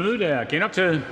[0.00, 1.02] Mødet er genoptaget.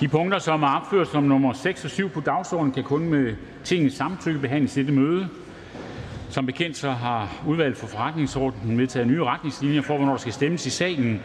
[0.00, 3.34] De punkter, som er opført som nummer 6 og 7 på dagsordenen, kan kun med
[3.64, 5.28] tingets samtykke behandles i dette møde.
[6.30, 10.66] Som bekendt så har udvalget for forretningsordenen medtaget nye retningslinjer for, hvornår der skal stemmes
[10.66, 11.20] i salen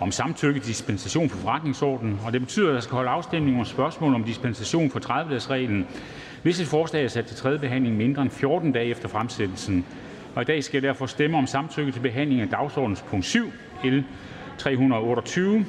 [0.00, 2.20] om samtykke til dispensation for forretningsordenen.
[2.26, 5.86] Og det betyder, at der skal holde afstemning om spørgsmål om dispensation for 30-dagesreglen,
[6.42, 9.86] hvis et forslag er sat til tredje behandling mindre end 14 dage efter fremsættelsen.
[10.34, 13.52] Og i dag skal jeg derfor stemme om samtykke til behandling af dagsordens punkt 7,
[13.84, 13.98] L
[14.58, 15.64] 328.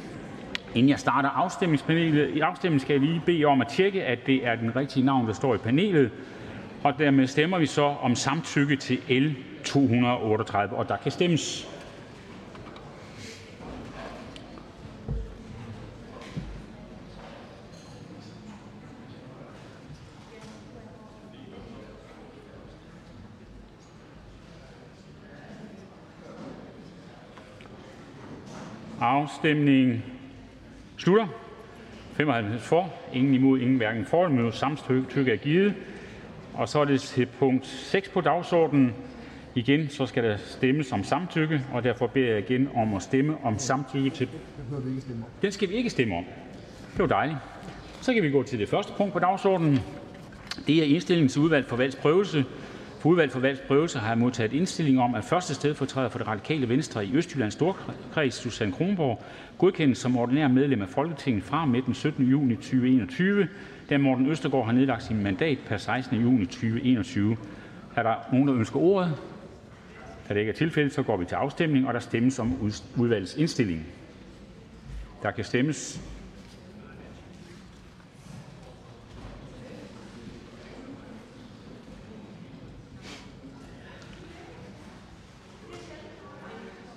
[0.75, 4.47] Inden jeg starter afstemningspanelet, i afstemningen skal jeg lige bede om at tjekke, at det
[4.47, 6.11] er den rigtige navn, der står i panelet.
[6.83, 11.69] Og dermed stemmer vi så om samtykke til L 238, og der kan stemmes.
[29.01, 30.12] Afstemningen
[31.03, 31.27] slutter.
[32.17, 34.51] 95 for, ingen imod, ingen hverken for eller.
[34.51, 35.73] Samtykke er givet.
[36.53, 38.93] Og så er det til punkt 6 på dagsordenen.
[39.55, 43.37] Igen så skal der stemmes om samtykke, og derfor beder jeg igen om at stemme
[43.43, 44.29] om samtykke til...
[45.41, 46.25] Den skal vi ikke stemme om.
[46.91, 47.37] Det var dejligt.
[48.01, 49.79] Så kan vi gå til det første punkt på dagsordenen.
[50.67, 51.77] Det er indstillingen til udvalg for
[53.03, 53.09] valgsprøvelse.
[53.09, 57.05] Udvalg for valgsprøvelse har jeg modtaget indstilling om, at første stedfortræder for det radikale venstre
[57.05, 59.23] i Østjyllands Storkreds, Susanne Kronborg,
[59.57, 62.25] godkendes som ordinær medlem af Folketinget fra med den 17.
[62.25, 63.47] juni 2021,
[63.89, 66.21] da Morten Østergaard har nedlagt sin mandat per 16.
[66.21, 67.37] juni 2021.
[67.95, 69.13] Er der nogen, der ønsker ordet?
[70.29, 73.35] Da det ikke er tilfældet, så går vi til afstemning, og der stemmes om udvalgets
[73.35, 73.85] indstilling.
[75.23, 76.01] Der kan stemmes.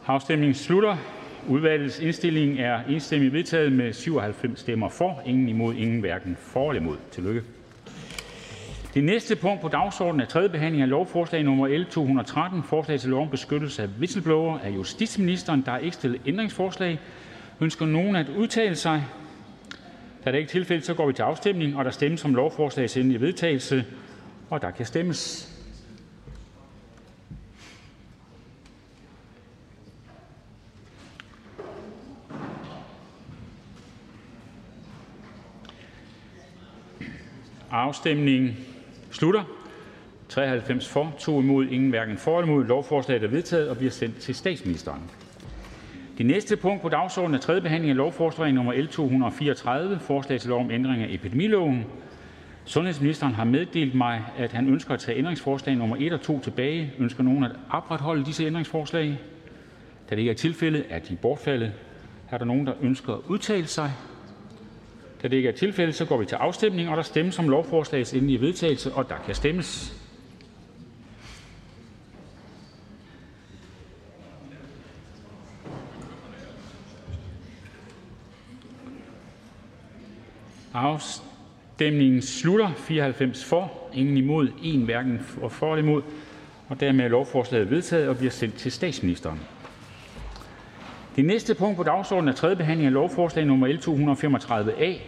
[0.09, 0.97] Afstemningen slutter.
[1.49, 6.83] Udvalgets indstilling er enstemmigt vedtaget med 97 stemmer for, ingen imod, ingen hverken for eller
[6.83, 6.97] imod.
[7.11, 7.43] Tillykke.
[8.94, 13.11] Det næste punkt på dagsordenen er tredje behandling af lovforslag nummer L 213, forslag til
[13.11, 15.62] lov om beskyttelse af whistleblower af justitsministeren.
[15.67, 16.99] Der er ikke stillet ændringsforslag.
[17.61, 19.05] Ønsker nogen at udtale sig?
[20.25, 22.97] Da det ikke er tilfældet, så går vi til afstemning, og der stemmes om lovforslagets
[22.97, 23.84] endelige vedtagelse,
[24.50, 25.53] og der kan stemmes.
[37.86, 38.56] Afstemningen
[39.10, 39.42] slutter.
[40.28, 42.64] 93 for, 2 imod, ingen hverken for eller imod.
[42.64, 45.02] Lovforslaget er vedtaget og bliver sendt til statsministeren.
[46.19, 50.50] Det næste punkt på dagsordenen er tredje behandling af lovforslag nummer L 234, forslag til
[50.50, 51.84] lov om ændring af epidemiloven.
[52.64, 56.92] Sundhedsministeren har meddelt mig, at han ønsker at tage ændringsforslag nummer 1 og 2 tilbage.
[56.98, 59.19] Ønsker nogen at opretholde disse ændringsforslag?
[60.10, 61.72] Da det ikke er tilfældet, er de bortfaldet.
[62.30, 63.92] Er der nogen, der ønsker at udtale sig?
[65.22, 68.12] Da det ikke er tilfældet, så går vi til afstemning, og der stemmes om lovforslagets
[68.15, 70.03] endelige vedtagelse, og der kan stemmes.
[80.75, 82.72] Afstemningen slutter.
[82.76, 86.03] 94 for, ingen imod, en hverken for eller imod.
[86.69, 89.41] Og dermed er lovforslaget vedtaget og bliver sendt til statsministeren.
[91.16, 95.00] Det næste punkt på dagsordenen er tredje behandling af lovforslag nummer L 235a.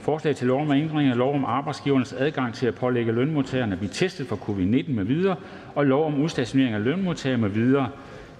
[0.00, 3.78] Forslag til lov om ændring af lov om arbejdsgivernes adgang til at pålægge lønmodtagerne at
[3.78, 5.36] blive testet for covid-19 med videre
[5.74, 7.90] og lov om udstationering af lønmodtagere med videre.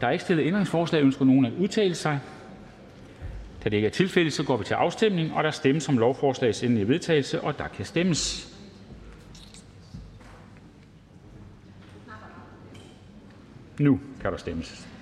[0.00, 1.02] Der er ikke stillet ændringsforslag.
[1.02, 2.20] Ønsker nogen at udtale sig?
[3.64, 6.62] Da det ikke er tilfældet, så går vi til afstemning, og der stemmes om lovforslagets
[6.62, 8.54] endelige vedtagelse, og der kan stemmes.
[13.78, 14.93] Nu kan der stemmes.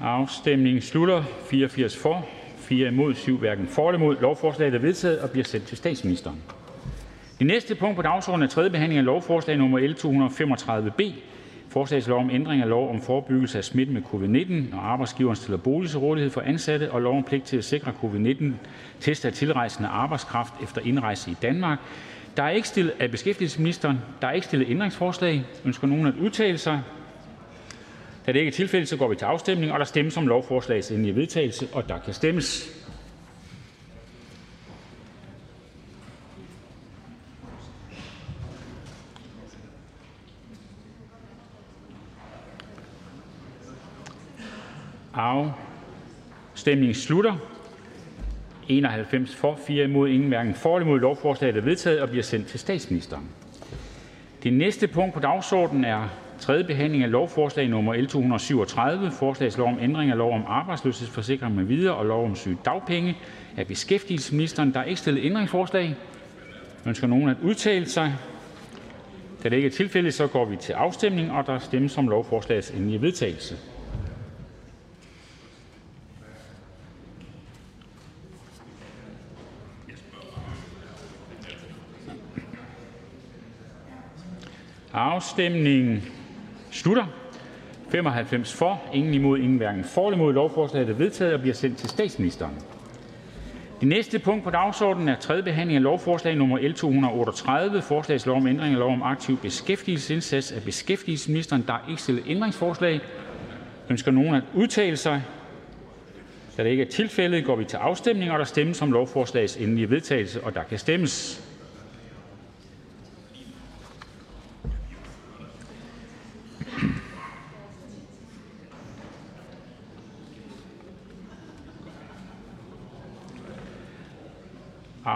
[0.00, 1.22] Afstemningen slutter.
[1.50, 2.26] 84 for,
[2.56, 4.16] 4 imod, 7 hverken for eller imod.
[4.20, 6.42] Lovforslaget er vedtaget og bliver sendt til statsministeren.
[7.38, 11.12] Det næste punkt på dagsordenen er tredje behandling af lovforslag nummer L 235b.
[11.68, 15.36] Forslag til lov om ændring af lov om forebyggelse af smitte med covid-19, når arbejdsgiveren
[15.36, 19.32] stiller bolig til rådighed for ansatte, og lov om pligt til at sikre covid-19-test af
[19.32, 21.78] tilrejsende arbejdskraft efter indrejse i Danmark.
[22.36, 23.98] Der er ikke stillet af beskæftigelsesministeren.
[24.22, 25.44] Der er ikke stillet ændringsforslag.
[25.64, 26.80] Ønsker nogen at udtale sig?
[28.26, 30.90] Da det ikke er tilfældet, så går vi til afstemning, og der stemmes om lovforslagets
[30.90, 32.76] endelige vedtagelse, og der kan stemmes.
[45.14, 47.36] Afstemningen slutter.
[48.68, 51.00] 91 for, 4 imod, ingen hverken for eller imod.
[51.00, 53.28] Lovforslaget er vedtaget og bliver sendt til statsministeren.
[54.42, 56.08] Det næste punkt på dagsordenen er:
[56.40, 56.64] 3.
[56.64, 57.92] behandling af lovforslag nr.
[57.94, 61.86] L 237: Forslag til lov om ændring af lov om arbejdsløshedsforsikring m.v.
[61.90, 63.18] og lov om sygedagpenge.
[63.56, 65.24] Af beskæftigelsesministeren (Peter Hummelgaard).
[65.24, 65.94] ændringsforslag.
[66.86, 68.14] Ønsker nogen at udtale sig?
[69.42, 71.30] Da det ikke er tilfældet, så går vi til afstemning.
[71.32, 73.56] og Der stemmes om lovforslagets endelige vedtagelse.
[84.92, 86.02] Afstemningen
[86.70, 87.04] slutter.
[87.90, 90.32] 95 for, ingen imod, ingen hverken for eller imod.
[90.32, 92.54] Lovforslaget er vedtaget og bliver sendt til statsministeren.
[93.80, 95.42] Det næste punkt på dagsordenen er: 3.
[95.42, 96.58] behandling af lovforslag nr.
[96.68, 100.52] L 238: Forslag til lov om ændring af lov om aktiv beskæftigelsesindsats.
[100.52, 103.00] Af beskæftigelsesministeren (Peter ikke stillet ændringsforslag.
[103.90, 105.22] Ønsker nogen at udtale sig?
[106.56, 108.30] Da det ikke er tilfældet, går vi til afstemning.
[108.30, 111.44] og Der stemmes om lovforslagets endelige vedtagelse, og der kan stemmes.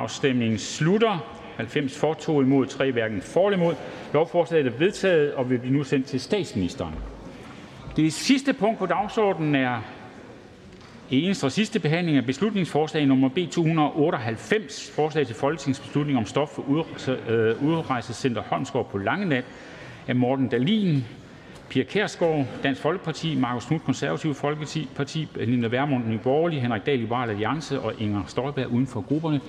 [0.05, 1.19] Afstemningen slutter.
[1.57, 3.75] 90 for, 2 imod, 3 hverken for eller imod.
[4.13, 6.95] Lovforslaget er vedtaget og vil blive nu sendt til statsministeren.
[7.97, 9.81] Det sidste punkt på dagsordenen er
[11.11, 16.87] eneste og sidste behandling af beslutningsforslag nummer B 298: Forslag til folketingsbeslutning om stop for
[17.29, 19.45] øh, udrejsecenter Holmsgård på Langeland.
[20.09, 21.05] Af Morten Dalin,
[21.69, 24.89] Pia Kærsgaard (dansk Folkeparti), Markus Knudt, (Konservative Folkeparti),
[25.35, 29.41] Pernille Vermund (Nye Borgerlige), Henrik Dahl (Liberal Alliance) og Inger Støjberg uden for grupperne.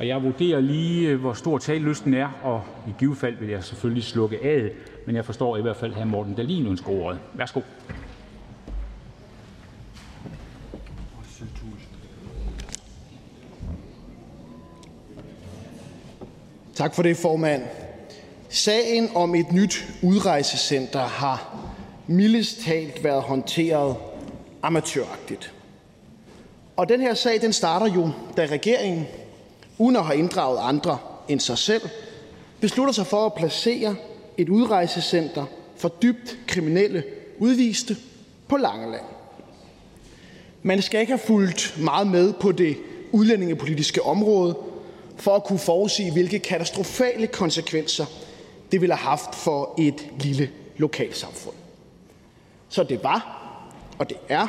[0.00, 3.64] Og Jeg vurderer lige, øh, hvor stor talelysten er, og i givet fald vil jeg
[3.64, 4.70] selvfølgelig slukke af,
[5.06, 6.04] men jeg forstår i hvert fald, at hr.
[6.04, 7.20] Morten Dahlin ønsker ordet.
[7.34, 7.60] Værsgo.
[16.74, 17.62] Tak for det, formand.
[18.48, 21.66] Sagen om et nyt udrejsecenter har
[22.06, 23.96] mildest talt været håndteret
[24.62, 25.54] amatøragtigt.
[26.76, 29.06] Og den her sag den starter jo, da regeringen,
[29.80, 30.98] uden at have inddraget andre
[31.28, 31.82] end sig selv,
[32.60, 33.96] beslutter sig for at placere
[34.38, 35.44] et udrejsecenter
[35.76, 37.04] for dybt kriminelle
[37.38, 37.96] udviste
[38.48, 39.04] på Langeland.
[40.62, 42.76] Man skal ikke have fulgt meget med på det
[43.12, 44.56] udlændingepolitiske område
[45.16, 48.06] for at kunne forudsige, hvilke katastrofale konsekvenser
[48.72, 51.56] det ville have haft for et lille lokalsamfund.
[52.68, 53.46] Så det var,
[53.98, 54.46] og det er,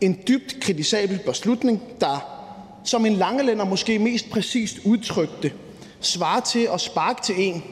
[0.00, 2.39] en dybt kritisabel beslutning, der,
[2.90, 5.52] som en langelænder måske mest præcist udtrykte,
[6.00, 7.64] svarer til at sparke til en,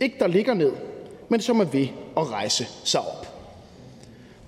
[0.00, 0.72] ikke der ligger ned,
[1.28, 3.26] men som er ved at rejse sig op.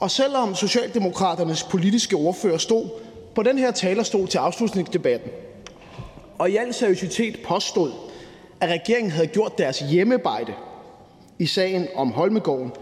[0.01, 2.89] Og selvom Socialdemokraternes politiske ordfører stod
[3.35, 5.31] på den her talerstol til afslutningsdebatten,
[6.39, 7.93] og i al seriøsitet påstod,
[8.61, 10.53] at regeringen havde gjort deres hjemmebejde
[11.39, 12.73] i sagen om Holmegården,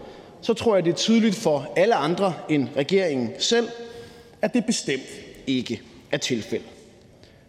[0.41, 3.69] så tror jeg, det er tydeligt for alle andre end regeringen selv,
[4.41, 5.09] at det bestemt
[5.47, 5.81] ikke
[6.11, 6.76] er tilfældet.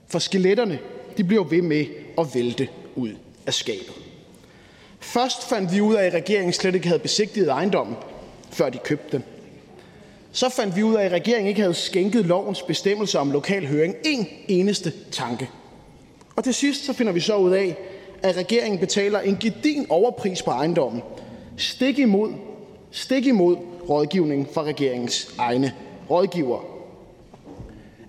[0.08, 0.78] For skeletterne
[1.16, 1.86] de bliver ved med
[2.18, 3.10] at vælte ud
[3.46, 3.92] af skabet.
[5.00, 7.96] Først fandt vi ud af, at regeringen slet ikke havde besigtiget ejendommen,
[8.50, 9.24] før de købte den.
[10.32, 13.94] Så fandt vi ud af, at regeringen ikke havde skænket lovens bestemmelser om lokal høring
[14.04, 15.50] en eneste tanke.
[16.36, 17.76] Og til sidst så finder vi så ud af,
[18.22, 21.02] at regeringen betaler en gedin overpris på ejendommen,
[21.56, 22.32] stik imod,
[22.90, 23.56] stik imod
[23.88, 25.72] rådgivning fra regeringens egne
[26.10, 26.77] rådgivere.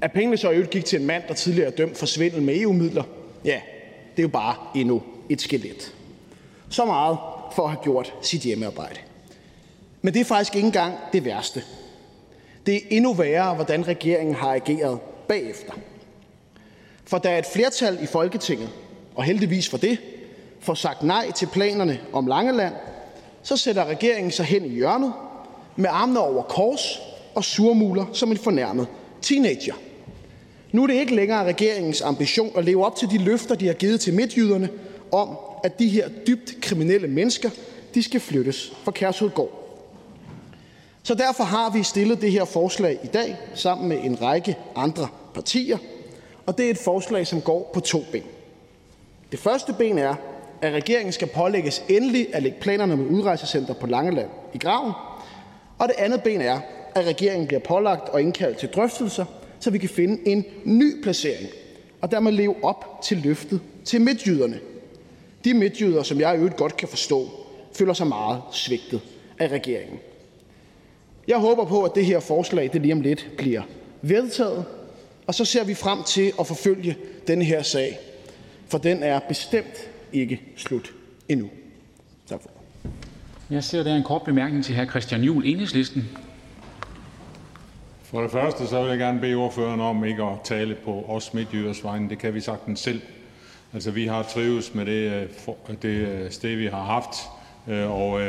[0.02, 2.62] At pengene så i gik til en mand, der tidligere er dømt for svindel med
[2.62, 3.04] EU-midler,
[3.46, 3.62] ja,
[4.12, 5.96] det er jo bare endnu et skelet.
[6.70, 7.18] Så meget
[7.56, 9.00] for at have gjort sit hjemmearbejde.
[10.02, 11.64] Men det er faktisk ikke engang det værste.
[12.66, 15.74] Det er endnu værre, hvordan regeringen har ageret bagefter.
[17.06, 18.70] For da et flertal i Folketinget,
[19.16, 19.98] og heldigvis for det,
[20.60, 22.74] får sagt nej til planerne om Langeland,
[23.44, 25.14] så sætter regeringen sig hen i hjørnet
[25.76, 27.00] med armene over kors
[27.36, 28.88] og surmuler som en fornærmet
[29.22, 29.74] teenager.
[30.72, 33.74] Nu er det ikke længere regeringens ambition at leve op til de løfter, de har
[33.74, 34.70] givet til midtjyderne,
[35.12, 37.50] om, at de her dybt kriminelle mennesker
[37.94, 39.50] de skal flyttes fra Kærshovedgård.
[41.04, 45.08] Så derfor har vi stillet det her forslag i dag sammen med en række andre
[45.34, 45.78] partier,
[46.46, 48.24] og det er et forslag, som går på to ben.
[49.32, 50.16] Det første ben er,
[50.62, 54.92] at regeringen skal pålægges endelig at lægge planerne med udrejsecenter på Langeland i graven,
[55.78, 56.60] og det andet ben er,
[56.96, 59.26] at regeringen bliver pålagt og indkaldt til drøftelser,
[59.60, 61.50] så vi kan finde en ny placering
[62.02, 64.60] og dermed leve op til løftet til midtjyderne.
[65.46, 67.30] De midtjyder, som jeg i øvrigt godt kan forstå,
[67.74, 69.02] føler sig meget svigtet
[69.40, 70.00] af regeringen.
[71.28, 73.62] Jeg håber på, at det her forslag det lige om lidt bliver
[74.02, 74.66] vedtaget,
[75.28, 76.98] og så ser vi frem til at forfølge
[77.28, 78.00] denne her sag,
[78.68, 80.94] for den er bestemt ikke slut
[81.30, 81.50] endnu.
[82.28, 82.50] Tak for
[83.50, 84.90] Jeg ser, der er en kort bemærkning til hr.
[84.90, 86.10] Christian Juhl, Enhedslisten.
[88.10, 91.34] For det første så vil jeg gerne bede ordføreren om ikke at tale på os
[91.34, 92.10] midtjyders vegne.
[92.10, 93.02] Det kan vi sagtens selv.
[93.74, 97.16] Altså, vi har trives med det, øh, det øh, sted, vi har haft,
[97.68, 98.22] øh, og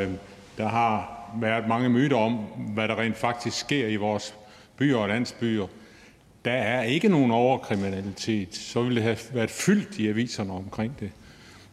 [0.57, 2.33] der har været mange myter om,
[2.73, 4.35] hvad der rent faktisk sker i vores
[4.77, 5.67] byer og landsbyer.
[6.45, 8.55] Der er ikke nogen overkriminalitet.
[8.55, 11.11] Så ville det have været fyldt i aviserne omkring det.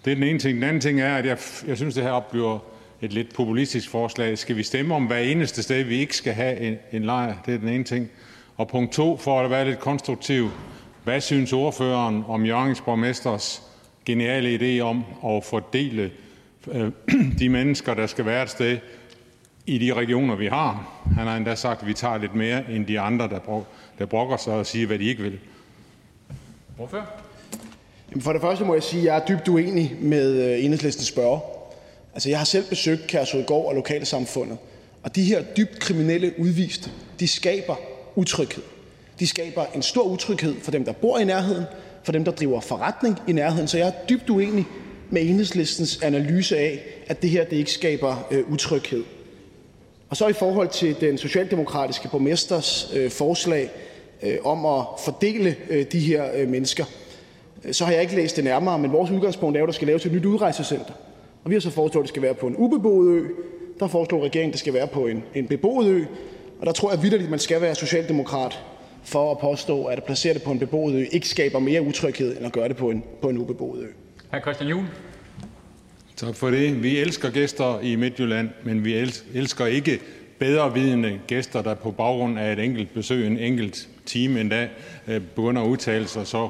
[0.04, 0.54] Det er den ene ting.
[0.54, 2.58] Den anden ting er, at jeg, jeg synes, det her bliver
[3.02, 4.38] et lidt populistisk forslag.
[4.38, 7.34] Skal vi stemme om hver eneste sted, vi ikke skal have en, en lejr?
[7.46, 8.10] Det er den ene ting.
[8.56, 10.50] Og punkt to, for at være lidt konstruktiv.
[11.04, 13.62] Hvad synes ordføreren om Jørgens borgmesters
[14.04, 16.10] geniale idé om at fordele
[16.70, 16.92] øh,
[17.40, 18.78] de mennesker, der skal være et sted
[19.66, 21.00] i de regioner, vi har?
[21.14, 23.64] Han har endda sagt, at vi tager lidt mere end de andre, der,
[23.98, 25.38] der brokker sig og siger, hvad de ikke vil.
[26.76, 27.06] Hvorfor?
[28.20, 31.57] For det første må jeg sige, at jeg er dybt uenig med øh, enhedslistens spørger.
[32.18, 34.58] Altså, jeg har selv besøgt Kærshovedgård og lokalsamfundet,
[35.02, 37.76] og de her dybt kriminelle udviste, de skaber
[38.16, 38.62] utryghed.
[39.20, 41.64] De skaber en stor utryghed for dem, der bor i nærheden,
[42.02, 43.68] for dem, der driver forretning i nærheden.
[43.68, 44.66] Så jeg er dybt uenig
[45.10, 49.04] med enhedslistens analyse af, at det her det ikke skaber øh, utryghed.
[50.08, 53.70] Og så i forhold til den socialdemokratiske borgmesters øh, forslag
[54.22, 56.84] øh, om at fordele øh, de her øh, mennesker,
[57.64, 59.74] øh, så har jeg ikke læst det nærmere, men vores udgangspunkt er jo, at der
[59.74, 60.92] skal laves et nyt udrejsecenter.
[61.44, 63.28] Og vi har så foreslået, at det skal være på en ubeboet ø.
[63.80, 66.04] Der foreslår regeringen, at det skal være på en, en beboet ø.
[66.60, 68.58] Og der tror jeg vidderligt, at man skal være socialdemokrat
[69.04, 72.36] for at påstå, at at placere det på en beboet ø ikke skaber mere utryghed,
[72.36, 73.86] end at gøre det på en, på en ubeboet ø.
[74.32, 74.40] Hr.
[74.40, 74.86] Christian Juhl.
[76.16, 76.82] Tak for det.
[76.82, 78.94] Vi elsker gæster i Midtjylland, men vi
[79.34, 80.00] elsker ikke
[80.38, 84.68] bedre vidende gæster, der på baggrund af et enkelt besøg, en enkelt time endda,
[85.08, 86.48] øh, begynder at udtale sig så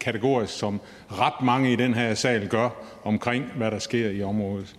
[0.00, 2.68] kategorisk, som ret mange i den her sal gør
[3.04, 4.76] omkring, hvad der sker i området.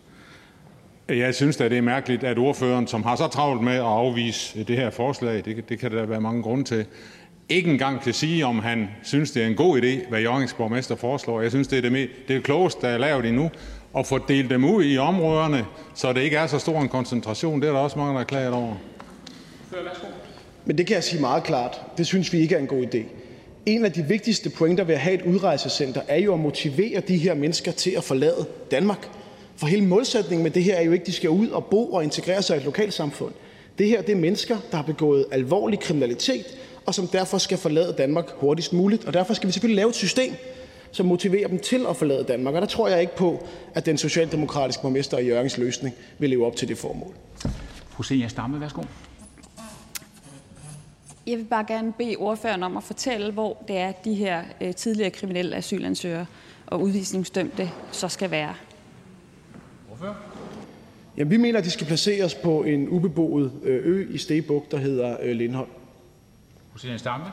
[1.10, 4.64] Jeg synes da, det er mærkeligt, at ordføreren, som har så travlt med at afvise
[4.64, 6.86] det her forslag, det, det kan der være mange grunde til,
[7.50, 10.96] ikke engang kan sige, om han synes, det er en god idé, hvad Jørgens borgmester
[10.96, 11.42] foreslår.
[11.42, 13.52] Jeg synes, det er det, det, er det klogeste, der er lavet endnu,
[13.98, 17.62] at få delt dem ud i områderne, så det ikke er så stor en koncentration.
[17.62, 18.76] Det er der også mange, der er klaget over.
[20.66, 21.82] Men det kan jeg sige meget klart.
[21.98, 23.23] Det synes vi ikke er en god idé.
[23.66, 27.18] En af de vigtigste pointer ved at have et udrejsecenter er jo at motivere de
[27.18, 29.10] her mennesker til at forlade Danmark.
[29.56, 31.94] For hele målsætningen med det her er jo ikke, at de skal ud og bo
[31.94, 33.34] og integrere sig i et lokalsamfund.
[33.78, 36.46] Det her det er mennesker, der har begået alvorlig kriminalitet,
[36.86, 39.06] og som derfor skal forlade Danmark hurtigst muligt.
[39.06, 40.34] Og derfor skal vi selvfølgelig lave et system,
[40.92, 42.56] som motiverer dem til at forlade Danmark.
[42.56, 46.46] Og der tror jeg ikke på, at den socialdemokratiske borgmester i Jørgens løsning vil leve
[46.46, 47.14] op til det formål.
[47.90, 48.82] Fru Stamme, værsgo.
[51.28, 54.76] Jeg vil bare gerne bede ordføreren om at fortælle, hvor det er, de her øh,
[54.76, 56.26] tidligere kriminelle asylansøgere
[56.68, 58.54] og udvisningsdømte så skal være.
[59.88, 60.18] Hvorfor?
[61.18, 64.78] Jamen, vi mener, at de skal placeres på en ubeboet øh, ø i Stegbuk, der
[64.78, 65.70] hedder øh, Lindholm.
[66.72, 67.26] Fru Senja Stamme.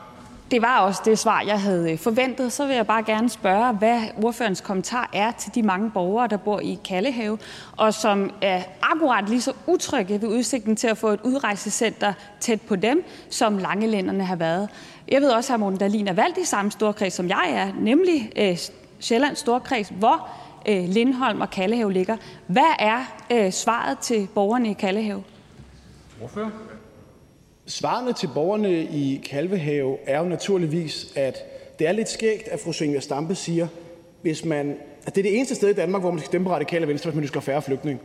[0.51, 2.51] Det var også det svar, jeg havde øh, forventet.
[2.51, 6.37] Så vil jeg bare gerne spørge, hvad ordførens kommentar er til de mange borgere, der
[6.37, 7.37] bor i Kallehave,
[7.77, 12.61] og som er akkurat lige så utrygge ved udsigten til at få et udrejsecenter tæt
[12.61, 14.69] på dem, som langelænderne har været.
[15.07, 18.31] Jeg ved også, at Morten Dahlin er valgt i samme storkreds, som jeg er, nemlig
[18.35, 18.57] øh,
[18.99, 20.29] Sjællands Storkreds, hvor
[20.69, 22.17] øh, Lindholm og Kallehave ligger.
[22.47, 25.23] Hvad er øh, svaret til borgerne i Kallehave?
[26.21, 26.49] Ordfører?
[27.65, 31.37] Svarene til borgerne i Kalvehave er jo naturligvis, at
[31.79, 33.67] det er lidt skægt, at fru Zenia Stampe siger,
[34.21, 36.53] hvis man, at det er det eneste sted i Danmark, hvor man skal stemme på
[36.53, 38.01] radikale venstre, hvis man ønsker færre flygtninge.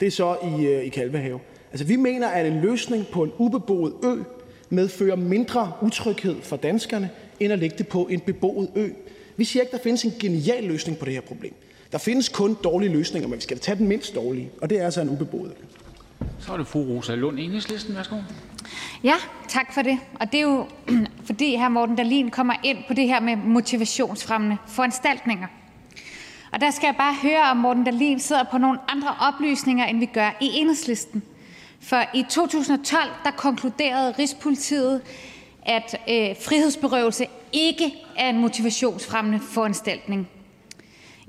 [0.00, 1.40] Det er så i, øh, i Kalvehave.
[1.72, 4.22] Altså, vi mener, at en løsning på en ubeboet ø
[4.70, 7.10] medfører mindre utryghed for danskerne,
[7.40, 8.88] end at lægge det på en beboet ø.
[9.36, 11.54] Vi siger ikke, at der findes en genial løsning på det her problem.
[11.92, 14.84] Der findes kun dårlige løsninger, men vi skal tage den mindst dårlige, og det er
[14.84, 15.79] altså en ubeboet ø.
[16.40, 17.96] Så er det fru Rosa Lund, Enhedslisten.
[17.96, 18.16] Værsgo.
[19.04, 19.14] Ja,
[19.48, 19.98] tak for det.
[20.20, 20.66] Og det er jo,
[21.26, 21.68] fordi hr.
[21.68, 25.46] Morten Dahlin kommer ind på det her med motivationsfremmende foranstaltninger.
[26.52, 29.98] Og der skal jeg bare høre, om Morten Dahlin sidder på nogle andre oplysninger, end
[29.98, 31.22] vi gør i enhedslisten.
[31.80, 35.02] For i 2012, der konkluderede Rigspolitiet,
[35.62, 40.28] at øh, frihedsberøvelse ikke er en motivationsfremmende foranstaltning.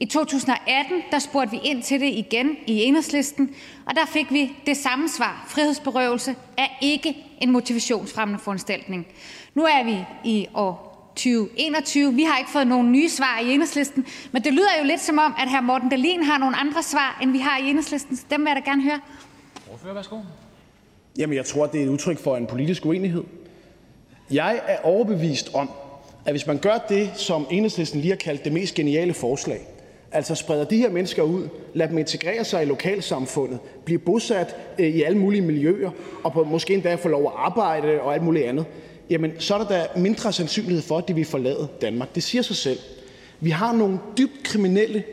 [0.01, 3.55] I 2018 der spurgte vi ind til det igen i Enhedslisten,
[3.85, 9.07] og der fik vi det samme svar: Frihedsberøvelse er ikke en motivationsfremmende foranstaltning.
[9.55, 12.13] Nu er vi i år 2021.
[12.13, 15.17] Vi har ikke fået nogen nye svar i Enhedslisten, men det lyder jo lidt som
[15.17, 15.61] om, at hr.
[15.61, 18.17] Morten Dahlin har nogle andre svar, end vi har i Enhedslisten.
[18.17, 18.99] Så dem vil jeg da gerne høre.
[19.73, 20.17] Ordfører, værsgo.
[21.17, 23.23] Jamen, jeg tror, det er et udtryk for en politisk uenighed.
[24.31, 25.69] Jeg er overbevist om,
[26.25, 29.67] at hvis man gør det, som enhedslisten lige har kaldt det mest geniale forslag,
[30.11, 34.87] Altså spreder de her mennesker ud, lad dem integrere sig i lokalsamfundet, blive bosat øh,
[34.87, 35.89] i alle mulige miljøer
[36.23, 38.65] og på, måske endda få lov at arbejde og alt muligt andet,
[39.09, 42.15] jamen så er der da mindre sandsynlighed for, at de vil forlade Danmark.
[42.15, 42.79] Det siger sig selv.
[43.39, 45.03] Vi har nogle dybt kriminelle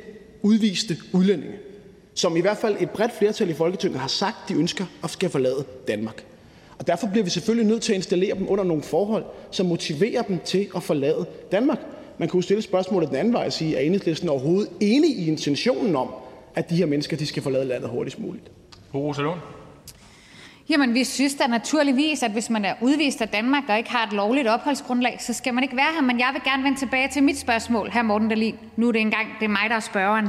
[0.43, 1.57] udviste udlændinge,
[2.14, 5.31] som i hvert fald et bredt flertal i Folketinget har sagt, de ønsker at skal
[5.31, 6.25] forlade Danmark.
[6.78, 10.23] Og derfor bliver vi selvfølgelig nødt til at installere dem under nogle forhold, som motiverer
[10.23, 11.78] dem til at forlade Danmark.
[12.18, 15.96] Man kunne stille spørgsmålet den anden vej og sige, er enhedslisten overhovedet enig i intentionen
[15.96, 16.08] om,
[16.54, 18.50] at de her mennesker de skal forlade landet hurtigst muligt?
[18.94, 19.40] Rosa Lund.
[20.68, 24.06] Jamen, vi synes da naturligvis, at hvis man er udvist af Danmark og ikke har
[24.06, 26.02] et lovligt opholdsgrundlag, så skal man ikke være her.
[26.02, 28.02] Men jeg vil gerne vende tilbage til mit spørgsmål, hr.
[28.02, 28.54] Morten Dahlin.
[28.76, 30.28] Nu er det engang det er mig, der er spørgeren.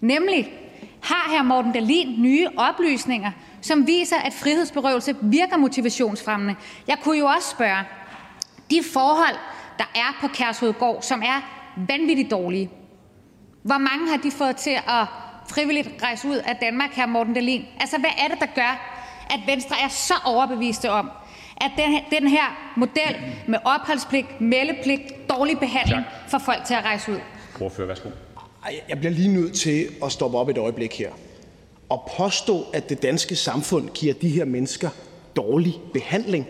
[0.00, 0.52] Nemlig,
[1.00, 1.42] har hr.
[1.42, 6.54] Morten Dahlin nye oplysninger, som viser, at frihedsberøvelse virker motivationsfremmende?
[6.88, 7.84] Jeg kunne jo også spørge,
[8.70, 9.36] de forhold,
[9.78, 11.40] der er på Kærshovedgård, som er
[11.88, 12.70] vanvittigt dårlige,
[13.62, 15.06] hvor mange har de fået til at
[15.48, 17.06] frivilligt rejse ud af Danmark, hr.
[17.06, 17.64] Morten Dahlin?
[17.80, 18.96] Altså, hvad er det, der gør,
[19.30, 21.10] at Venstre er så overbeviste om,
[21.56, 23.16] at den, den her model
[23.48, 27.18] med opholdspligt, meldepligt, dårlig behandling får folk til at rejse ud?
[27.60, 28.08] Ordfører, værsgo.
[28.88, 31.10] Jeg bliver lige nødt til at stoppe op et øjeblik her
[31.88, 34.90] og påstå, at det danske samfund giver de her mennesker
[35.36, 36.46] dårlig behandling.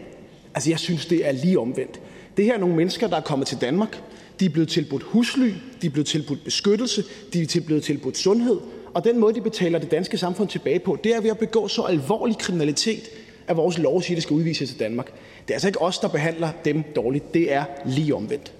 [0.54, 2.00] Altså, jeg synes, det er lige omvendt.
[2.36, 4.02] Det her er nogle mennesker, der er kommet til Danmark.
[4.40, 5.52] De er blevet tilbudt husly,
[5.82, 8.56] de er blevet tilbudt beskyttelse, de er blevet tilbudt sundhed,
[8.96, 11.68] og den måde, de betaler det danske samfund tilbage på, det er ved at begå
[11.68, 13.02] så alvorlig kriminalitet,
[13.48, 15.06] at vores lov siger, at det skal udvises til Danmark.
[15.42, 17.34] Det er altså ikke os, der behandler dem dårligt.
[17.34, 18.52] Det er lige omvendt.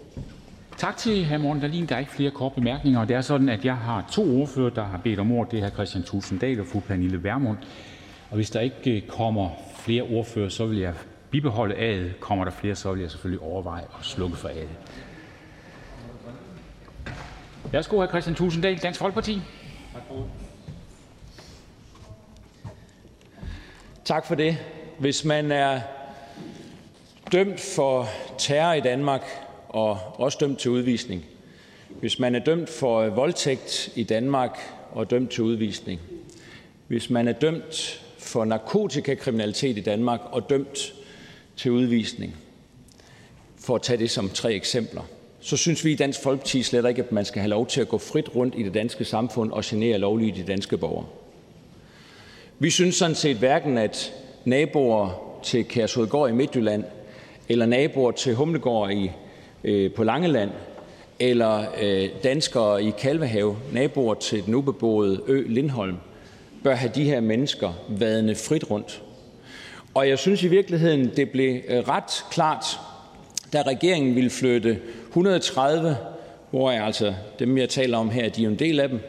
[0.79, 1.39] Tak til hr.
[1.39, 1.87] Morten Dahlin.
[1.87, 3.05] Der er ikke flere korte bemærkninger.
[3.05, 5.53] Det er sådan, at jeg har to ordfører, der har bedt om ordet.
[5.53, 5.75] Det er hr.
[5.75, 7.57] Christian Tulsendal og fru Pernille Vermund.
[8.31, 10.93] Og hvis der ikke øh, kommer flere ordfører, så vil jeg
[11.37, 12.21] bibeholde A'et.
[12.21, 14.69] Kommer der flere, så vil jeg selvfølgelig overveje at slukke for adet.
[17.73, 18.07] Værsgo, hr.
[18.07, 19.41] Christian Tulsendal, Dansk Folkeparti.
[24.05, 24.59] Tak for det.
[24.99, 25.81] Hvis man er
[27.33, 29.23] dømt for terror i Danmark
[29.69, 31.25] og også dømt til udvisning,
[32.01, 34.59] hvis man er dømt for voldtægt i Danmark
[34.93, 36.01] og dømt til udvisning,
[36.87, 40.96] hvis man er dømt for narkotikakriminalitet i Danmark og dømt
[41.57, 42.37] til udvisning,
[43.57, 45.03] for at tage det som tre eksempler,
[45.41, 47.89] så synes vi i Dansk Folkeparti slet ikke, at man skal have lov til at
[47.89, 51.07] gå frit rundt i det danske samfund og genere lovlydige danske borgere.
[52.59, 54.13] Vi synes sådan set hverken, at
[54.45, 56.85] naboer til Kærshovedgård i Midtjylland
[57.49, 59.11] eller naboer til Humlegård i,
[59.65, 60.51] øh, på Langeland
[61.19, 65.97] eller øh, danskere i Kalvehave, naboer til den ubeboede ø Lindholm,
[66.65, 69.03] bør have de her mennesker vadende frit rundt.
[69.97, 72.81] Og jeg synes i virkeligheden, det blev øh, ret klart,
[73.53, 74.79] da regeringen ville flytte
[75.09, 75.97] 130,
[76.51, 79.01] hvor jeg altså dem, jeg taler om her, de er en del af dem,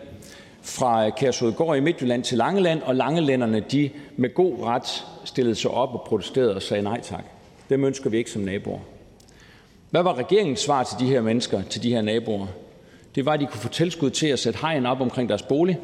[0.61, 5.71] fra øh, Kærsudgård i Midtjylland til Langeland, og langelænderne de med god ret stillede sig
[5.71, 7.23] op og protesterede og sagde nej tak.
[7.69, 8.79] Dem ønsker vi ikke som naboer.
[9.89, 12.47] Hvad var regeringens svar til de her mennesker, til de her naboer?
[13.15, 15.79] Det var, at de kunne få tilskud til at sætte hegn op omkring deres bolig,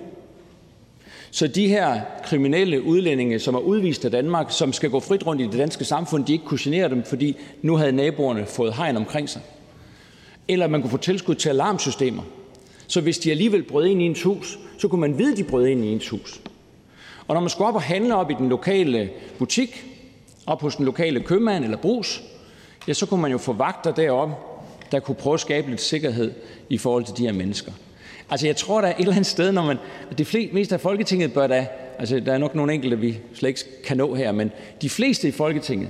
[1.33, 5.41] så de her kriminelle udlændinge, som er udvist af Danmark, som skal gå frit rundt
[5.41, 8.97] i det danske samfund, de ikke kunne genere dem, fordi nu havde naboerne fået hegn
[8.97, 9.41] omkring sig.
[10.47, 12.23] Eller man kunne få tilskud til alarmsystemer,
[12.87, 15.43] så hvis de alligevel brød ind i ens hus, så kunne man vide, at de
[15.43, 16.41] brød ind i ens hus.
[17.27, 19.85] Og når man skulle op og handle op i den lokale butik,
[20.45, 22.23] op hos den lokale købmand eller brus,
[22.87, 24.35] ja, så kunne man jo få vagter deroppe,
[24.91, 26.33] der kunne prøve at skabe lidt sikkerhed
[26.69, 27.71] i forhold til de her mennesker.
[28.33, 29.77] Altså, jeg tror, der er et eller andet sted, når man...
[30.17, 31.67] De fleste, mest af Folketinget bør da...
[31.99, 35.27] Altså, der er nok nogle enkelte, vi slet ikke kan nå her, men de fleste
[35.27, 35.89] i Folketinget,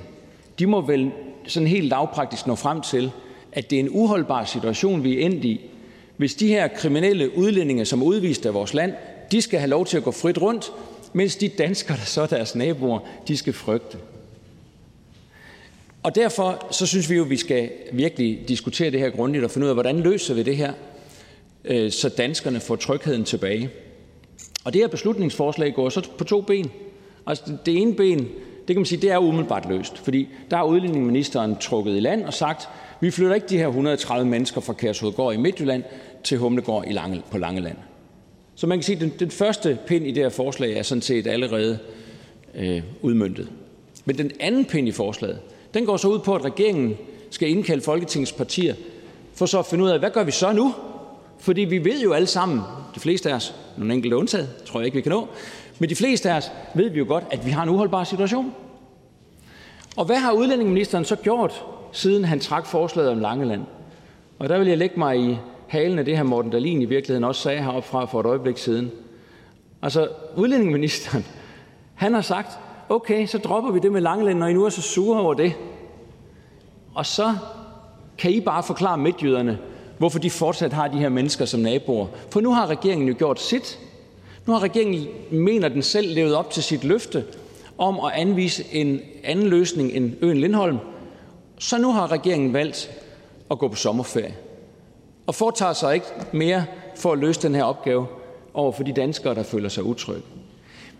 [0.59, 1.11] de må vel
[1.47, 3.11] sådan helt lavpraktisk nå frem til,
[3.53, 5.61] at det er en uholdbar situation, vi er endt i,
[6.17, 8.93] hvis de her kriminelle udlændinge, som er udvist af vores land,
[9.31, 10.71] de skal have lov til at gå frit rundt,
[11.13, 13.97] mens de danskere, der så er deres naboer, de skal frygte.
[16.03, 19.51] Og derfor så synes vi jo, at vi skal virkelig diskutere det her grundigt og
[19.51, 20.73] finde ud af, hvordan løser vi det her,
[21.65, 23.69] Øh, så danskerne får trygheden tilbage.
[24.63, 26.71] Og det her beslutningsforslag går så på to ben.
[27.27, 28.19] Altså det ene ben,
[28.67, 32.25] det kan man sige, det er umiddelbart løst, fordi der har udlændingeministeren trukket i land
[32.25, 32.69] og sagt,
[33.01, 35.83] vi flytter ikke de her 130 mennesker fra Kærshovedgård i Midtjylland
[36.23, 37.77] til Humlegård i Lange, på Langeland.
[38.55, 41.01] Så man kan sige, at den, den første pind i det her forslag er sådan
[41.01, 41.79] set allerede
[42.55, 43.49] øh, udmyndtet.
[44.05, 45.39] Men den anden pind i forslaget,
[45.73, 46.97] den går så ud på, at regeringen
[47.29, 48.75] skal indkalde Folketingets partier
[49.33, 50.73] for så at finde ud af, hvad gør vi så nu?
[51.43, 52.61] Fordi vi ved jo alle sammen,
[52.95, 55.27] de fleste af os, nogle enkelte undtaget, tror jeg ikke, vi kan nå,
[55.79, 58.53] men de fleste af os ved vi jo godt, at vi har en uholdbar situation.
[59.97, 63.61] Og hvad har udlændingeministeren så gjort, siden han trak forslaget om Langeland?
[64.39, 67.23] Og der vil jeg lægge mig i halen af det, her Morten Dalin i virkeligheden
[67.23, 68.91] også sagde heroppe fra for et øjeblik siden.
[69.81, 71.25] Altså, udlændingeministeren,
[71.95, 74.81] han har sagt, okay, så dropper vi det med Langeland, når I nu er så
[74.81, 75.53] sure over det.
[76.95, 77.33] Og så
[78.17, 79.59] kan I bare forklare midtjyderne,
[79.97, 82.07] hvorfor de fortsat har de her mennesker som naboer.
[82.29, 83.79] For nu har regeringen jo gjort sit.
[84.45, 87.23] Nu har regeringen, mener den selv, levet op til sit løfte
[87.77, 90.77] om at anvise en anden løsning end øen Lindholm.
[91.59, 92.91] Så nu har regeringen valgt
[93.51, 94.35] at gå på sommerferie
[95.27, 98.07] og foretager sig ikke mere for at løse den her opgave
[98.53, 100.23] over for de danskere, der føler sig utrygge.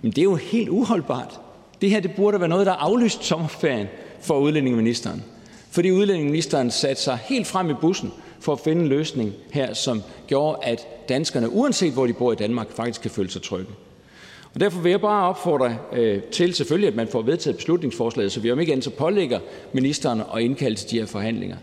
[0.02, 1.40] Men det er jo helt uholdbart.
[1.82, 3.88] Det her det burde være noget, der aflyst sommerferien
[4.22, 5.24] for udlændingeministeren.
[5.72, 8.12] Fordi udlændingeministeren satte sig helt frem i bussen
[8.44, 12.36] for at finde en løsning her, som gjorde, at danskerne, uanset hvor de bor i
[12.36, 13.72] Danmark, faktisk kan føle sig trygge.
[14.54, 18.40] Og Derfor vil jeg bare opfordre øh, til selvfølgelig, at man får vedtaget beslutningsforslaget, så
[18.40, 19.40] vi om ikke andet så pålægger
[19.74, 21.58] ministeren at indkalde til de her forhandlinger.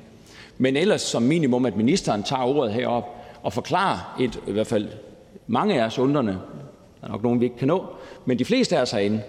[0.58, 3.04] Men ellers som minimum, at ministeren tager ordet herop
[3.42, 4.88] og forklarer et, i hvert fald
[5.46, 6.32] mange af os undrende,
[7.00, 7.84] der er nok nogen, vi ikke kan nå,
[8.24, 9.22] men de fleste af os herinde,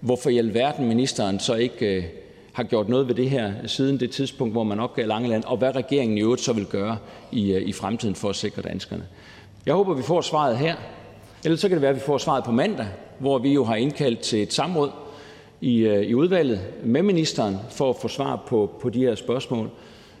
[0.00, 2.04] hvorfor i alverden ministeren så ikke øh,
[2.52, 5.76] har gjort noget ved det her siden det tidspunkt, hvor man opgav Langeland, og hvad
[5.76, 6.98] regeringen i øvrigt så vil gøre
[7.32, 9.04] i, øh, i fremtiden for at sikre danskerne.
[9.66, 10.74] Jeg håber, vi får svaret her.
[11.44, 12.86] Ellers så kan det være, at vi får svaret på mandag,
[13.18, 14.90] hvor vi jo har indkaldt til et samråd
[15.60, 19.70] i, øh, i udvalget med ministeren for at få svar på, på de her spørgsmål.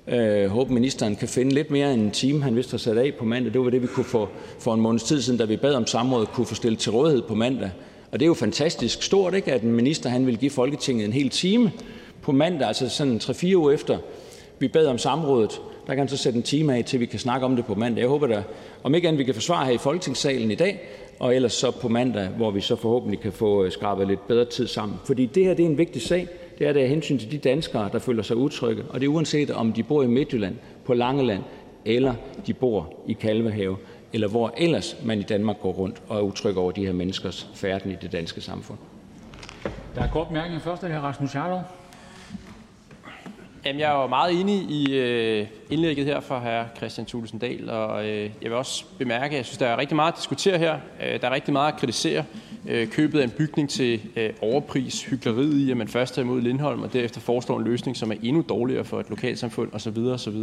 [0.06, 3.12] Jeg håber, ministeren kan finde lidt mere end en time, han vist har sat af
[3.18, 3.52] på mandag.
[3.52, 5.86] Det var det, vi kunne få for en måneds tid siden, da vi bad om
[5.86, 7.70] samrådet, kunne få stillet til rådighed på mandag.
[8.12, 11.12] Og det er jo fantastisk stort, ikke, at en minister han vil give Folketinget en
[11.12, 11.72] hel time
[12.28, 13.98] på mandag, altså sådan 3-4 uger efter
[14.58, 15.60] vi bad om samrådet.
[15.86, 17.74] Der kan han så sætte en time af, til vi kan snakke om det på
[17.74, 18.00] mandag.
[18.00, 18.42] Jeg håber da,
[18.82, 20.80] om ikke andet vi kan forsvare her i Folketingssalen i dag,
[21.18, 24.44] og ellers så på mandag, hvor vi så forhåbentlig kan få øh, skrabet lidt bedre
[24.44, 24.98] tid sammen.
[25.04, 26.28] Fordi det her det er en vigtig sag.
[26.58, 29.10] Det er det af hensyn til de danskere, der føler sig utrygge, og det er
[29.10, 31.42] uanset om de bor i Midtjylland, på Langeland,
[31.84, 32.14] eller
[32.46, 33.76] de bor i Kalvehave,
[34.12, 37.48] eller hvor ellers man i Danmark går rundt og er utryg over de her menneskers
[37.54, 38.78] færden i det danske samfund.
[39.94, 41.04] Der er kort mærkning først af hr.
[41.04, 41.77] Rasmus Jarlov.
[43.68, 46.76] Jamen, jeg er jo meget enig i øh, indlægget her fra hr.
[46.76, 49.96] Christian Thulesen Dahl, og øh, jeg vil også bemærke, at jeg synes, der er rigtig
[49.96, 50.78] meget at diskutere her.
[51.02, 52.24] Øh, der er rigtig meget at kritisere.
[52.68, 54.00] Øh, købet af en bygning til
[54.42, 58.12] overpris, hyggeleriet i, at man først er imod Lindholm og derefter foreslår en løsning, som
[58.12, 59.98] er endnu dårligere for et lokalsamfund osv.
[59.98, 60.36] osv.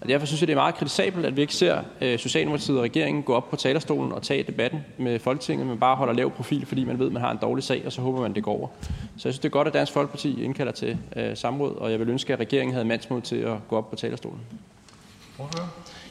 [0.00, 1.82] Og derfor synes jeg, det er meget kritisabelt, at vi ikke ser
[2.16, 6.14] Socialdemokratiet og regeringen gå op på talerstolen og tage debatten med Folketinget, men bare holder
[6.14, 8.34] lav profil, fordi man ved, at man har en dårlig sag, og så håber man,
[8.34, 8.68] det går over.
[8.82, 8.88] Så
[9.28, 10.98] jeg synes, det er godt, at Dansk Folkeparti indkalder til
[11.34, 14.40] samråd, og jeg vil ønske, at regeringen havde mandsmod til at gå op på talerstolen.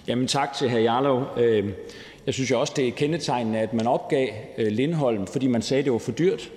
[0.07, 0.77] Jamen tak til hr.
[0.77, 1.23] Jarlov.
[1.37, 1.65] Øh,
[2.25, 5.83] jeg synes jo også, det er kendetegnende, at man opgav øh, Lindholm, fordi man sagde,
[5.83, 6.51] det var for dyrt.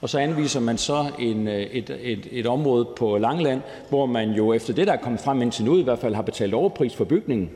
[0.00, 4.30] Og så anviser man så en, øh, et, et, et område på Langland, hvor man
[4.30, 6.94] jo efter det, der er kommet frem indtil nu, i hvert fald har betalt overpris
[6.94, 7.50] for bygningen.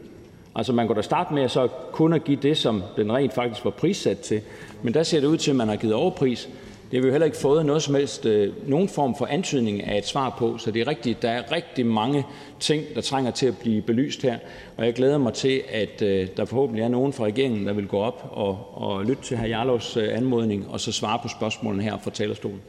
[0.54, 3.32] Altså man kunne da starte med at så kun at give det, som den rent
[3.32, 4.40] faktisk var prissat til.
[4.82, 6.48] Men der ser det ud til, at man har givet overpris.
[6.90, 9.84] Det har vi jo heller ikke fået noget som helst, øh, nogen form for antydning
[9.84, 12.26] af et svar på, så det er rigtigt, der er rigtig mange
[12.60, 14.38] ting, der trænger til at blive belyst her,
[14.76, 17.86] og jeg glæder mig til, at øh, der forhåbentlig er nogen fra regeringen, der vil
[17.86, 19.46] gå op og, og lytte til hr.
[19.46, 22.60] Jarlovs øh, anmodning, og så svare på spørgsmålene her fra talerstolen.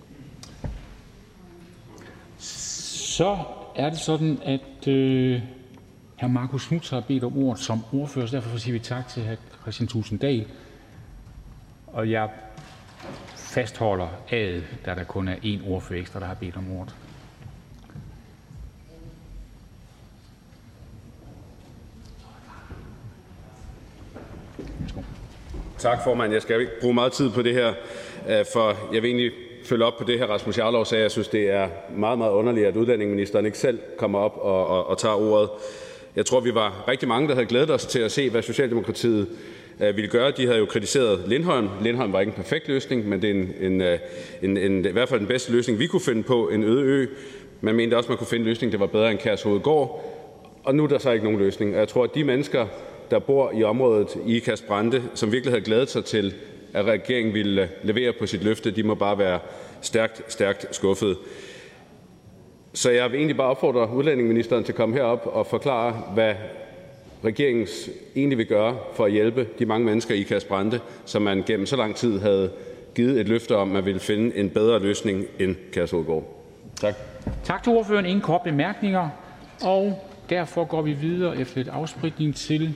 [2.38, 3.38] Så
[3.75, 5.41] er det sådan, at øh,
[6.21, 6.27] hr.
[6.27, 9.62] Markus Knudt har bedt om ordet som ordfører, så derfor siger vi tak til hr.
[9.62, 10.45] Christian Tusinddal.
[11.88, 12.29] Og jeg
[13.52, 16.96] fastholder A'et, da der kun er én ordfører ekstra, der har bedt om ordet.
[25.78, 26.34] Tak, formand.
[26.34, 27.74] Jeg skal ikke bruge meget tid på det her,
[28.30, 29.32] øh, for jeg vil egentlig
[29.66, 31.04] følge op på det, her Rasmus Jarlov sagde.
[31.04, 34.88] Jeg synes, det er meget, meget underligt, at udlændingeministeren ikke selv kommer op og, og,
[34.88, 35.50] og tager ordet.
[36.16, 39.28] Jeg tror, vi var rigtig mange, der havde glædet os til at se, hvad Socialdemokratiet
[39.79, 40.31] Øh, ville gøre.
[40.31, 41.69] De havde jo kritiseret Lindholm.
[41.81, 43.99] Lindholm var ikke en perfekt løsning, men det er en, en, øh,
[44.41, 47.05] en, en, i hvert fald den bedste løsning, vi kunne finde på, en øde ø.
[47.62, 50.17] Man mente også, man kunne finde en løsning, der var bedre end Kærshovedgård.
[50.63, 51.73] Og nu er der så ikke nogen løsning.
[51.73, 52.67] Og jeg tror, at de mennesker,
[53.12, 56.34] der bor i området i Kasbrande, som virkelig havde glædet sig til,
[56.73, 59.39] at regeringen ville øh, levere på sit løfte, de må bare være
[59.81, 61.15] stærkt, stærkt skuffede.
[62.73, 66.34] Så jeg vil egentlig bare opfordre udlændingeministeren til at komme herop og forklare, hvad
[67.25, 67.67] regeringen
[68.15, 71.75] egentlig vil gøre for at hjælpe de mange mennesker i Kasbrande, som man gennem så
[71.75, 72.51] lang tid havde
[72.95, 76.43] givet et løfte om, at man ville finde en bedre løsning end Kærshovedgård.
[76.75, 76.95] Tak.
[77.43, 78.05] Tak til ordføreren.
[78.05, 79.10] Ingen kort bemærkninger.
[79.63, 82.73] Og derfor går vi videre efter et afspritning til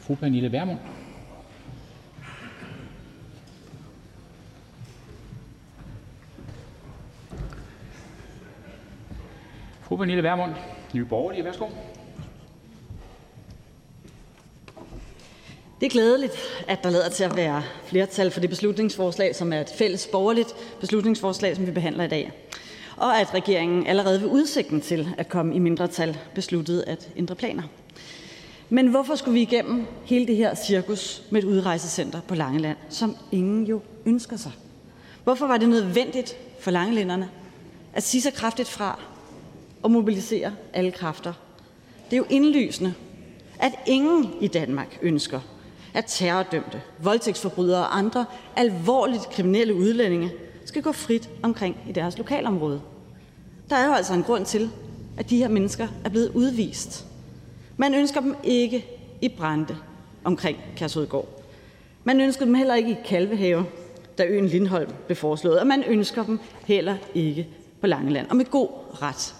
[0.00, 0.78] fru Pernille Vermund.
[9.82, 10.52] Fru Pernille Vermund,
[10.94, 11.66] Nye Borgerlige, værsgo.
[15.80, 16.32] Det er glædeligt,
[16.68, 20.54] at der lader til at være flertal for det beslutningsforslag, som er et fælles borgerligt
[20.80, 22.32] beslutningsforslag, som vi behandler i dag,
[22.96, 27.62] og at regeringen allerede ved udsigten til at komme i mindretal besluttede at ændre planer.
[28.68, 33.16] Men hvorfor skulle vi igennem hele det her cirkus med et udrejsecenter på Langeland, som
[33.32, 34.52] ingen jo ønsker sig?
[35.24, 37.30] Hvorfor var det nødvendigt for langelænderne
[37.92, 38.98] at sige så kraftigt fra
[39.82, 41.32] og mobilisere alle kræfter?
[42.04, 42.94] Det er jo indlysende,
[43.58, 45.40] at ingen i Danmark ønsker,
[45.94, 48.24] at terrordømte, voldtægtsforbrydere og andre
[48.56, 50.32] alvorligt kriminelle udlændinge
[50.64, 52.80] skal gå frit omkring i deres lokalområde.
[53.70, 54.70] Der er jo altså en grund til,
[55.16, 57.06] at de her mennesker er blevet udvist.
[57.76, 58.86] Man ønsker dem ikke
[59.20, 59.76] i Brande
[60.24, 61.42] omkring Kærshovedgård.
[62.04, 63.66] Man ønsker dem heller ikke i Kalvehave,
[64.18, 67.48] da øen Lindholm blev foreslået, og man ønsker dem heller ikke
[67.80, 68.68] på Langeland, og med god
[69.02, 69.34] ret.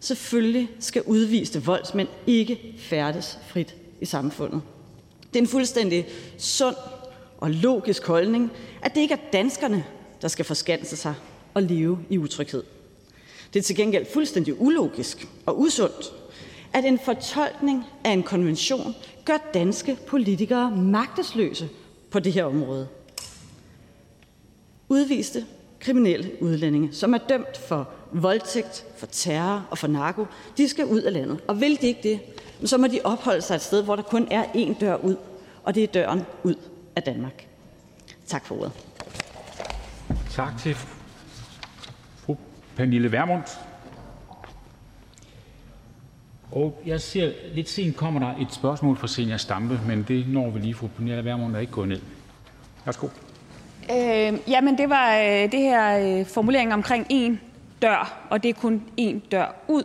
[0.00, 4.62] Selvfølgelig skal udviste voldsmænd ikke færdes frit i samfundet.
[5.34, 6.06] Det er en fuldstændig
[6.38, 6.76] sund
[7.38, 9.84] og logisk holdning, at det ikke er danskerne,
[10.22, 11.14] der skal forskanse sig
[11.54, 12.62] og leve i utryghed.
[13.54, 16.12] Det er til gengæld fuldstændig ulogisk og usundt,
[16.72, 18.94] at en fortolkning af en konvention
[19.24, 21.68] gør danske politikere magtesløse
[22.10, 22.88] på det her område.
[24.88, 25.46] Udviste
[25.80, 31.00] kriminelle udlændinge, som er dømt for voldtægt, for terror og for narko, de skal ud
[31.00, 31.40] af landet.
[31.48, 32.20] Og vil de ikke det,
[32.68, 35.16] så må de opholde sig et sted, hvor der kun er én dør ud,
[35.64, 36.54] og det er døren ud
[36.96, 37.46] af Danmark.
[38.26, 38.72] Tak for ordet.
[40.30, 40.74] Tak til
[42.16, 42.36] fru
[42.76, 43.42] Pernille Vermund.
[46.52, 50.50] Og jeg ser, lidt sent kommer der et spørgsmål fra Senior Stampe, men det når
[50.50, 50.74] vi lige.
[50.74, 52.00] Fru Pernille Vermund er ikke gået ned.
[52.84, 53.08] Værsgo.
[53.90, 57.40] Øh, jamen, det var øh, det her øh, formulering omkring en
[57.84, 59.84] dør, og det er kun én dør ud.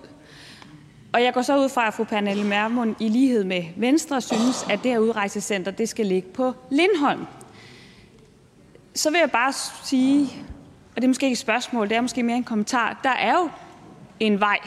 [1.13, 4.65] Og jeg går så ud fra, at fru Pernille Vermund i lighed med Venstre synes,
[4.69, 7.25] at det her udrejsecenter det skal ligge på Lindholm.
[8.95, 10.29] Så vil jeg bare sige,
[10.89, 13.31] og det er måske ikke et spørgsmål, det er måske mere en kommentar, der er
[13.31, 13.49] jo
[14.19, 14.57] en vej,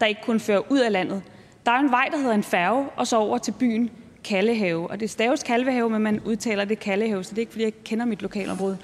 [0.00, 1.22] der ikke kun fører ud af landet.
[1.66, 3.90] Der er en vej, der hedder en færge, og så over til byen
[4.24, 4.90] Kallehave.
[4.90, 7.84] Og det staves Kalvehave, men man udtaler det Kallehave, så det er ikke, fordi jeg
[7.84, 8.78] kender mit lokalområde.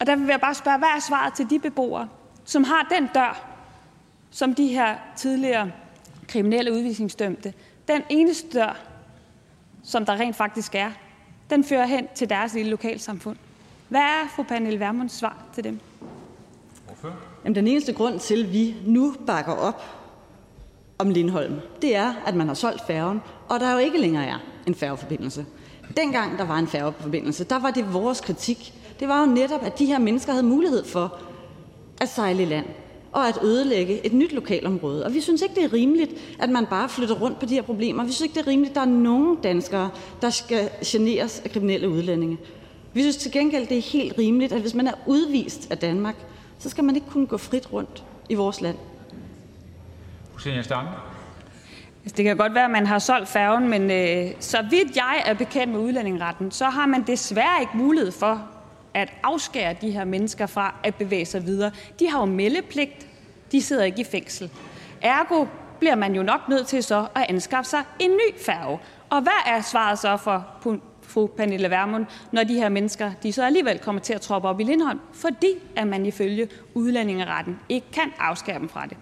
[0.00, 2.08] Og der vil jeg bare spørge, hvad er svaret til de beboere,
[2.44, 3.44] som har den dør,
[4.30, 5.70] som de her tidligere
[6.28, 7.54] kriminelle udvisningsdømte,
[7.88, 8.80] den eneste dør,
[9.84, 10.90] som der rent faktisk er,
[11.50, 13.36] den fører hen til deres lille lokalsamfund.
[13.88, 15.80] Hvad er fru Pernille Vermunds svar til dem?
[17.44, 19.82] Jamen, den eneste grund til, at vi nu bakker op
[20.98, 24.38] om Lindholm, det er, at man har solgt færgen, og der jo ikke længere er
[24.66, 25.46] en færgeforbindelse.
[25.96, 28.74] Dengang der var en færgeforbindelse, der var det vores kritik.
[29.00, 31.20] Det var jo netop, at de her mennesker havde mulighed for
[32.00, 32.66] at sejle i land
[33.12, 35.04] og at ødelægge et nyt lokalområde.
[35.04, 37.62] Og vi synes ikke, det er rimeligt, at man bare flytter rundt på de her
[37.62, 38.04] problemer.
[38.04, 39.90] Vi synes ikke, det er rimeligt, at der er nogen danskere,
[40.22, 42.38] der skal generes af kriminelle udlændinge.
[42.92, 46.14] Vi synes til gengæld, det er helt rimeligt, at hvis man er udvist af Danmark,
[46.58, 48.76] så skal man ikke kunne gå frit rundt i vores land.
[52.04, 55.22] Altså, det kan godt være, at man har solgt færgen, men øh, så vidt jeg
[55.24, 58.51] er bekendt med udlændingeretten, så har man desværre ikke mulighed for
[58.94, 61.70] at afskære de her mennesker fra at bevæge sig videre.
[61.98, 63.06] De har jo meldepligt.
[63.52, 64.50] De sidder ikke i fængsel.
[65.02, 65.46] Ergo
[65.78, 68.78] bliver man jo nok nødt til så at anskaffe sig en ny færge.
[69.10, 70.46] Og hvad er svaret så for
[71.02, 74.60] fru Pernille Vermund, når de her mennesker de så alligevel kommer til at troppe op
[74.60, 78.96] i Lindholm, fordi at man ifølge udlændingeretten ikke kan afskære dem fra det?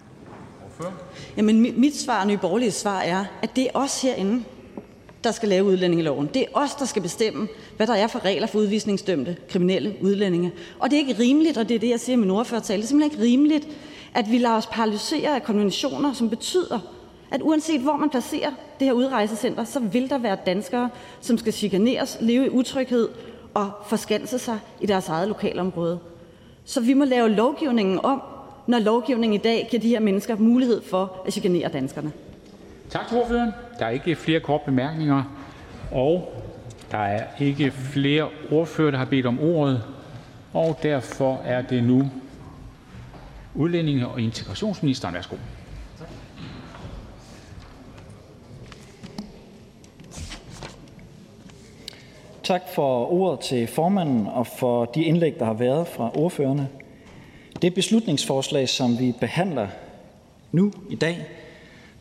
[1.37, 4.43] Jamen, mit svar og Nye Borgerlige svar er, at det er os herinde,
[5.23, 6.29] der skal lave udlændingeloven.
[6.33, 10.51] Det er os, der skal bestemme, hvad der er for regler for udvisningsdømte kriminelle udlændinge.
[10.79, 12.83] Og det er ikke rimeligt, og det er det, jeg siger i min ordførertale, det
[12.83, 13.67] er simpelthen ikke rimeligt,
[14.13, 16.79] at vi lader os paralysere af konventioner, som betyder,
[17.31, 20.89] at uanset hvor man placerer det her udrejsecenter, så vil der være danskere,
[21.21, 23.09] som skal chikaneres, leve i utryghed
[23.53, 25.99] og forskanse sig i deres eget lokalområde.
[26.65, 28.21] Så vi må lave lovgivningen om,
[28.67, 32.11] når lovgivningen i dag giver de her mennesker mulighed for at chikanere danskerne.
[32.91, 33.51] Tak til ordføreren.
[33.79, 35.23] Der er ikke flere korte bemærkninger,
[35.91, 36.33] og
[36.91, 39.83] der er ikke flere ordfører, der har bedt om ordet,
[40.53, 42.09] og derfor er det nu
[43.55, 45.13] udlændinge- og integrationsministeren.
[45.15, 45.35] Værsgo.
[52.43, 56.67] Tak for ordet til formanden og for de indlæg, der har været fra ordførerne.
[57.61, 59.67] Det beslutningsforslag, som vi behandler
[60.51, 61.27] nu i dag,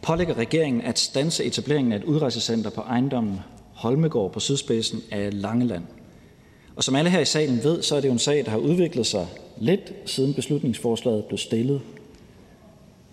[0.03, 3.41] pålægger regeringen at stanse etableringen af et udrejsecenter på ejendommen
[3.75, 5.85] Holmegård på sydspidsen af Langeland.
[6.77, 8.59] Og som alle her i salen ved, så er det jo en sag, der har
[8.59, 9.27] udviklet sig
[9.59, 11.81] lidt siden beslutningsforslaget blev stillet.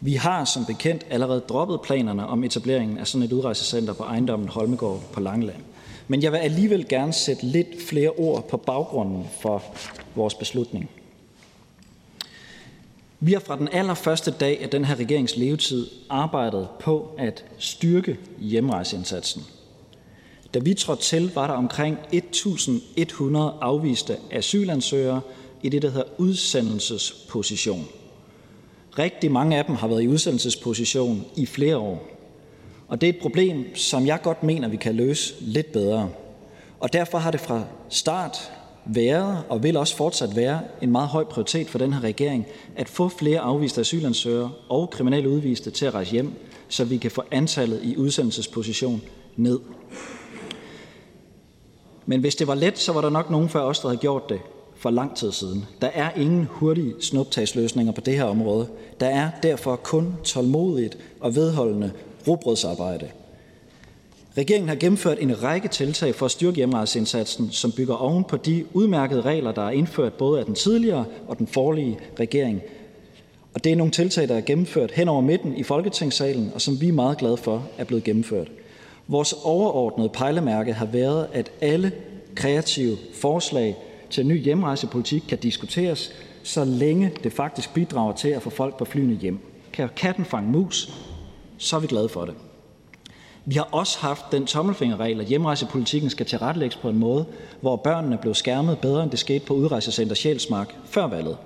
[0.02, 4.50] Vi har som bekendt allerede droppet planerne om etableringen af sådan et udrejsecenter på ejendommen
[4.50, 5.62] Holmegård på Langeland.
[6.08, 9.64] Men jeg vil alligevel gerne sætte lidt flere ord på baggrunden for
[10.16, 10.90] vores beslutning.
[13.20, 18.18] Vi har fra den allerførste dag af den her regerings levetid arbejdet på at styrke
[18.40, 19.44] hjemrejseindsatsen.
[20.54, 25.22] Da vi trådte til, var der omkring 1.100 afviste asylansøgere
[25.64, 27.86] i det, der hedder udsendelsesposition.
[29.00, 32.08] Rigtig mange af dem har været i udsendelsesposition i flere år.
[32.88, 36.10] Og det er et problem, som jeg godt mener, vi kan løse lidt bedre.
[36.80, 38.52] Og derfor har det fra start
[38.88, 42.46] været og vil også fortsat være en meget høj prioritet for den her regering
[42.76, 46.34] at få flere afviste asylansøgere og kriminelle udviste til at rejse hjem,
[46.68, 49.02] så vi kan få antallet i udsendelsesposition
[49.36, 49.60] ned.
[52.06, 54.30] Men hvis det var let, så var der nok nogen før os, der havde gjort
[54.30, 54.40] det
[54.76, 55.66] for lang tid siden.
[55.82, 58.68] Der er ingen hurtige snuptagsløsninger på det her område.
[59.00, 61.92] Der er derfor kun tålmodigt og vedholdende
[62.28, 63.10] robrødsarbejde.
[64.38, 68.66] Regeringen har gennemført en række tiltag for at styrke hjemrejseindsatsen, som bygger oven på de
[68.74, 72.62] udmærkede regler, der er indført både af den tidligere og den forlige regering.
[73.54, 76.82] Og det er nogle tiltag, der er gennemført hen over midten i Folketingssalen, og som
[76.82, 78.52] vi er meget glade for er blevet gennemført.
[79.08, 81.92] Vores overordnede pejlemærke har været, at alle
[82.36, 83.76] kreative forslag
[84.10, 86.12] til en ny hjemrejsepolitik kan diskuteres,
[86.44, 89.40] så længe det faktisk bidrager til at få folk på flyene hjem.
[89.74, 90.92] Kan katten fange mus,
[91.58, 92.34] så er vi glade for det.
[93.50, 97.26] Vi har også haft den tommelfingerregel, at hjemrejsepolitikken skal tilrettelægges på en måde,
[97.62, 101.38] hvor børnene blev skærmet bedre, end det skete på udrejsecenter Sjælsmark før valget.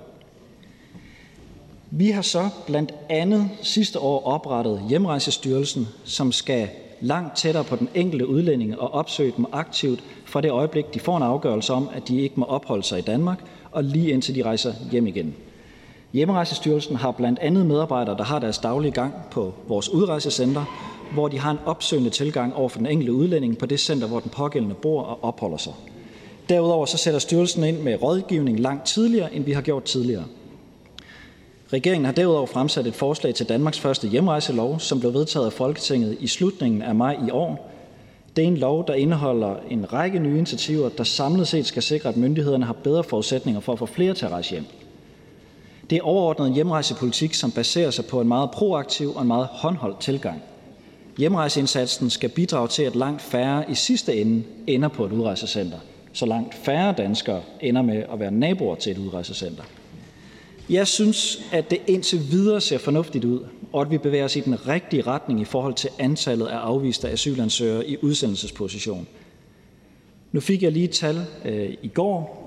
[1.90, 6.68] Vi har så blandt andet sidste år oprettet Hjemrejsestyrelsen, som skal
[7.00, 11.16] langt tættere på den enkelte udlænding og opsøge dem aktivt fra det øjeblik, de får
[11.16, 13.38] en afgørelse om, at de ikke må opholde sig i Danmark,
[13.72, 15.34] og lige indtil de rejser hjem igen.
[16.12, 21.38] Hjemrejsestyrelsen har blandt andet medarbejdere, der har deres daglige gang på vores udrejsecenter, hvor de
[21.38, 24.74] har en opsøgende tilgang over for den enkelte udlænding på det center, hvor den pågældende
[24.74, 25.72] bor og opholder sig.
[26.48, 30.24] Derudover så sætter styrelsen ind med rådgivning langt tidligere, end vi har gjort tidligere.
[31.72, 36.16] Regeringen har derudover fremsat et forslag til Danmarks første hjemrejselov, som blev vedtaget af Folketinget
[36.20, 37.70] i slutningen af maj i år.
[38.36, 42.08] Det er en lov, der indeholder en række nye initiativer, der samlet set skal sikre,
[42.08, 44.64] at myndighederne har bedre forudsætninger for at få flere til at rejse hjem.
[45.90, 50.00] Det er overordnet hjemrejsepolitik, som baserer sig på en meget proaktiv og en meget håndholdt
[50.00, 50.42] tilgang.
[51.18, 55.78] Hjemrejseindsatsen skal bidrage til, at langt færre i sidste ende ender på et udrejsecenter,
[56.12, 59.62] så langt færre danskere ender med at være naboer til et udrejsecenter.
[60.70, 63.40] Jeg synes, at det indtil videre ser fornuftigt ud,
[63.72, 67.08] og at vi bevæger os i den rigtige retning i forhold til antallet af afviste
[67.08, 69.06] asylansøgere i udsendelsesposition.
[70.32, 72.38] Nu fik jeg lige et tal øh, i går.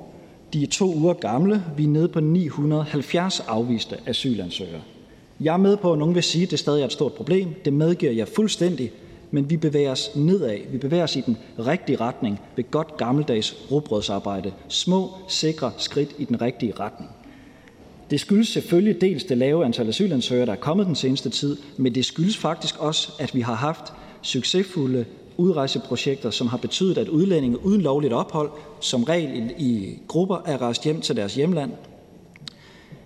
[0.54, 1.64] De er to uger gamle.
[1.78, 4.82] Vi er nede på 970 afviste asylansøgere.
[5.40, 7.50] Jeg er med på, at nogen vil sige, at det stadig er et stort problem.
[7.66, 8.92] Det medgiver jeg fuldstændig,
[9.32, 10.58] men vi bevæger os nedad.
[10.72, 14.54] Vi bevæger os i den rigtige retning ved godt gammeldags robrødsarbejde.
[14.68, 17.12] Små, sikre skridt i den rigtige retning.
[18.10, 21.96] Det skyldes selvfølgelig dels det lave antal asylansøgere, der er kommet den seneste tid, men
[21.96, 25.06] det skyldes faktisk også, at vi har haft succesfulde
[25.38, 30.84] udrejseprojekter, som har betydet, at udlændinge uden lovligt ophold som regel i grupper er rejst
[30.84, 31.72] hjem til deres hjemland.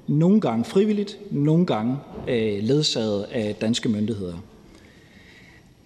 [0.10, 4.34] Nogle gange frivilligt, nogle gange øh, ledsaget af danske myndigheder.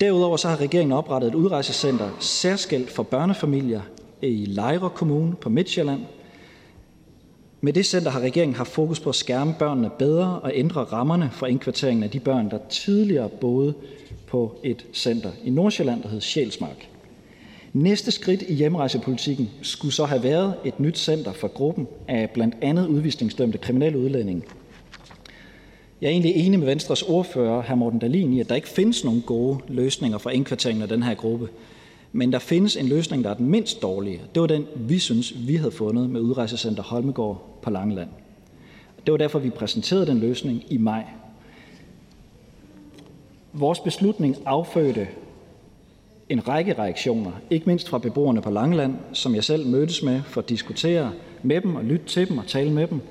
[0.01, 3.81] Derudover så har regeringen oprettet et udrejsecenter særskilt for børnefamilier
[4.21, 6.01] i Lejre Kommune på Midtjylland,
[7.62, 11.29] med det center har regeringen haft fokus på at skærme børnene bedre og ændre rammerne
[11.31, 13.73] for indkvarteringen af de børn, der tidligere boede
[14.27, 16.92] på et center i Nordsjælland, der hed Sjælsmark.
[17.73, 22.55] Næste skridt i hjemrejsepolitikken skulle så have været et nyt center for gruppen af blandt
[22.62, 24.43] andet udvisningsdømte kriminelle udlændinge.
[26.01, 27.76] Jeg er egentlig enig med Venstres ordfører, hr.
[27.76, 31.13] Morten Dalin, i, at der ikke findes nogen gode løsninger for indkvarteringen af den her
[31.13, 31.49] gruppe.
[32.11, 34.21] Men der findes en løsning, der er den mindst dårlige.
[34.34, 38.09] Det var den, vi synes, vi havde fundet med udrejsecenter Holmegård på Langeland.
[39.05, 41.03] Det var derfor, vi præsenterede den løsning i maj.
[43.53, 45.07] Vores beslutning affødte
[46.34, 50.41] en række reaktioner, ikke mindst fra beboerne på Langeland, som jeg selv mødtes med for
[50.41, 51.11] at diskutere
[51.43, 53.01] med dem og lytte til dem og tale med dem.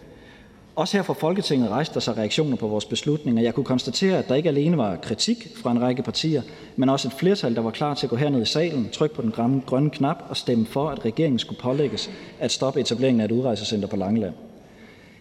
[0.77, 4.19] Også her fra Folketinget rejste der sig reaktioner på vores beslutning, og jeg kunne konstatere,
[4.19, 6.43] at der ikke alene var kritik fra en række partier,
[6.77, 9.23] men også et flertal, der var klar til at gå herned i salen, trykke på
[9.23, 13.33] den grønne knap og stemme for, at regeringen skulle pålægges at stoppe etableringen af et
[13.33, 14.35] udrejsecenter på Langeland.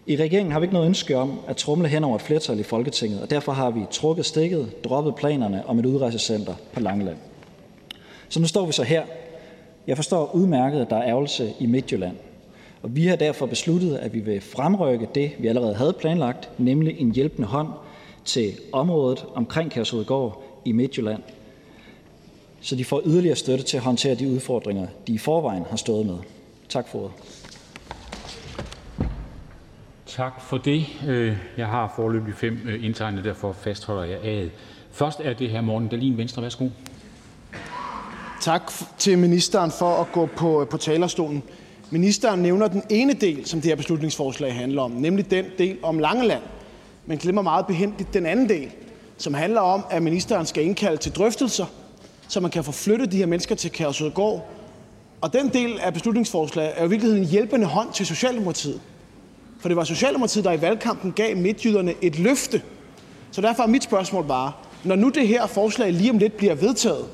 [0.08, 2.64] I regeringen har vi ikke noget ønske om at trumle hen over et flertal i
[2.64, 7.18] Folketinget, og derfor har vi trukket stikket, droppet planerne om et udrejsecenter på Langeland.
[8.32, 9.04] Så nu står vi så her.
[9.88, 12.18] Jeg forstår udmærket, at der er ærgelse i Midtjylland,
[12.82, 17.00] og vi har derfor besluttet, at vi vil fremrykke det, vi allerede havde planlagt, nemlig
[17.00, 17.68] en hjælpende hånd
[18.26, 21.24] til området omkring Kærshovedgård i Midtjylland.
[22.62, 26.06] så de får yderligere støtte til at håndtere de udfordringer, de i forvejen har stået
[26.06, 26.18] med.
[26.70, 27.12] Tak for ordet.
[30.06, 30.86] Tak for det.
[31.08, 34.50] Øh, jeg har forløbig fem øh, indtegnet, derfor fastholder jeg A'et.
[34.92, 36.42] Først er det her Morten Dalin, Venstre.
[36.42, 36.70] Værsgo.
[38.42, 41.44] Tak til ministeren for at gå på, på talerstolen.
[41.90, 46.00] Ministeren nævner den ene del, som det her beslutningsforslag handler om, nemlig den del om
[46.00, 46.42] Langeland,
[47.06, 48.72] men glemmer meget behendigt den anden del,
[49.18, 51.66] som handler om, at ministeren skal indkalde til drøftelser,
[52.28, 54.50] så man kan få flyttet de her mennesker til Kærsødgård.
[55.22, 58.82] Og den del af beslutningsforslaget er jo i virkeligheden en hjælpende hånd til Socialdemokratiet.
[59.60, 62.62] For det var Socialdemokratiet, der i valgkampen gav midtjyderne et løfte.
[63.32, 64.52] Så derfor er mit spørgsmål bare,
[64.84, 67.06] når nu det her forslag lige om lidt bliver vedtaget,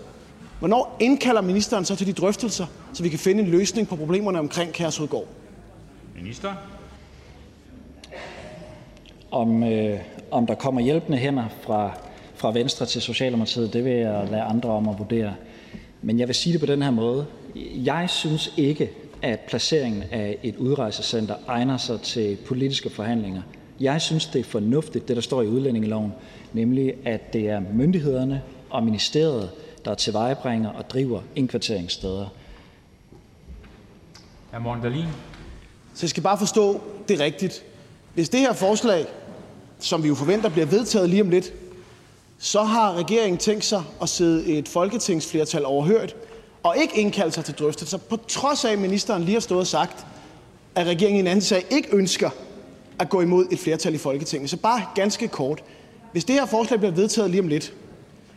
[0.59, 4.39] hvornår indkalder ministeren så til de drøftelser, så vi kan finde en løsning på problemerne
[4.39, 5.25] omkring Kærshovedgård?
[6.15, 6.53] Minister?
[9.31, 9.99] Om, øh,
[10.31, 11.91] om der kommer hjælpende hænder fra,
[12.35, 15.33] fra Venstre til Socialdemokratiet, det vil jeg lade andre om at vurdere.
[16.01, 17.25] Men jeg vil sige det på den her måde.
[17.75, 18.89] Jeg synes ikke,
[19.21, 23.41] at placeringen af et udrejsecenter egner sig til politiske forhandlinger.
[23.79, 26.13] Jeg synes, det er fornuftigt, det der står i udlændingeloven,
[26.53, 29.49] nemlig at det er myndighederne og ministeriet,
[29.87, 32.27] der tilvejebringer og driver indkvarteringssteder.
[34.51, 34.59] Hr.
[34.59, 35.05] Morten Dahlin.
[35.93, 37.63] Så jeg skal bare forstå det rigtigt.
[38.13, 39.05] Hvis det her forslag,
[39.79, 41.53] som vi jo forventer bliver vedtaget lige om lidt,
[42.39, 46.15] så har regeringen tænkt sig at sidde et folketingsflertal overhørt
[46.63, 49.67] og ikke indkalde sig til drøftelser, på trods af, at ministeren lige har stået og
[49.67, 50.05] sagt,
[50.75, 52.29] at regeringen i en anden sag ikke ønsker
[52.99, 54.49] at gå imod et flertal i Folketinget.
[54.49, 55.63] Så bare ganske kort.
[56.11, 57.73] Hvis det her forslag bliver vedtaget lige om lidt,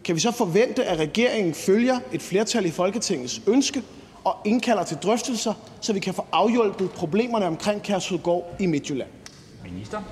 [0.05, 3.83] kan vi så forvente, at regeringen følger et flertal i Folketingets ønske
[4.25, 9.09] og indkalder til drøftelser, så vi kan få afhjulpet problemerne omkring Kærshovedgård i Midtjylland?
[9.65, 10.03] Minister?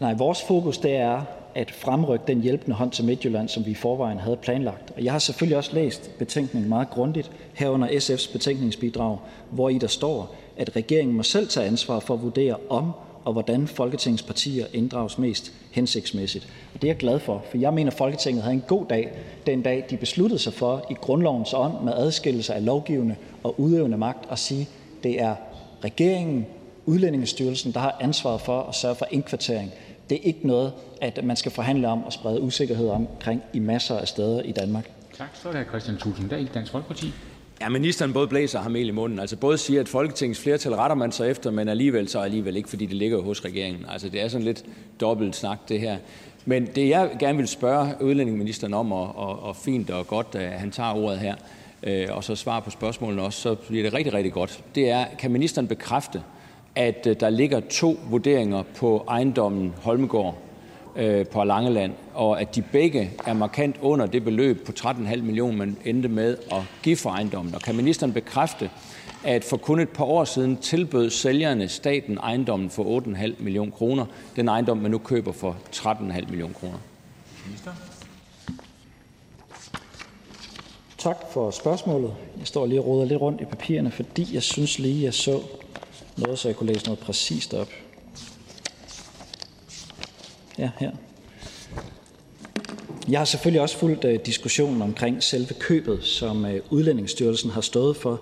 [0.00, 1.22] Nej, vores fokus det er
[1.54, 4.92] at fremrykke den hjælpende hånd til Midtjylland, som vi i forvejen havde planlagt.
[4.96, 9.18] Og jeg har selvfølgelig også læst betænkningen meget grundigt, herunder SF's betænkningsbidrag,
[9.50, 12.92] hvor i der står, at regeringen må selv tage ansvar for at vurdere, om
[13.24, 16.48] og hvordan Folketingets partier inddrages mest hensigtsmæssigt.
[16.74, 19.12] Og det er jeg glad for, for jeg mener, at Folketinget havde en god dag
[19.46, 23.96] den dag, de besluttede sig for i grundlovens ånd med adskillelse af lovgivende og udøvende
[23.98, 25.34] magt at sige, at det er
[25.84, 26.46] regeringen,
[26.88, 29.72] Udlændingestyrelsen, der har ansvaret for at sørge for indkvartering.
[30.10, 33.98] Det er ikke noget, at man skal forhandle om og sprede usikkerhed omkring i masser
[33.98, 34.90] af steder i Danmark.
[35.18, 35.28] Tak.
[35.42, 37.12] Så er det Christian Tulsendal, Dansk Folkeparti.
[37.60, 39.18] Ja, ministeren både blæser ham i munden.
[39.18, 42.68] Altså både siger, at Folketingets flertal retter man sig efter, men alligevel så alligevel ikke,
[42.68, 43.84] fordi det ligger hos regeringen.
[43.88, 44.64] Altså det er sådan lidt
[45.00, 45.96] dobbelt snak, det her.
[46.44, 50.60] Men det jeg gerne vil spørge udlændingeministeren om, og, og, og fint og godt, at
[50.60, 51.34] han tager ordet her,
[51.82, 54.64] øh, og så svarer på spørgsmålene også, så bliver det rigtig, rigtig godt.
[54.74, 56.22] Det er, kan ministeren bekræfte,
[56.74, 60.38] at øh, der ligger to vurderinger på ejendommen Holmegård
[60.98, 65.56] Øh, på Langeland, og at de begge er markant under det beløb på 13,5 millioner,
[65.56, 67.54] man endte med at give for ejendommen.
[67.54, 68.70] Og kan ministeren bekræfte,
[69.24, 74.06] at for kun et par år siden tilbød sælgerne staten ejendommen for 8,5 millioner kroner,
[74.36, 76.78] den ejendom, man nu køber for 13,5 millioner kroner?
[80.98, 82.14] Tak for spørgsmålet.
[82.38, 85.40] Jeg står lige og roder lidt rundt i papirerne, fordi jeg synes lige, jeg så
[86.16, 87.68] noget, så jeg kunne læse noget præcist op.
[90.58, 90.90] Ja, her.
[93.08, 97.96] Jeg har selvfølgelig også fulgt øh, diskussionen omkring selve købet, som øh, Udlændingsstyrelsen har stået
[97.96, 98.20] for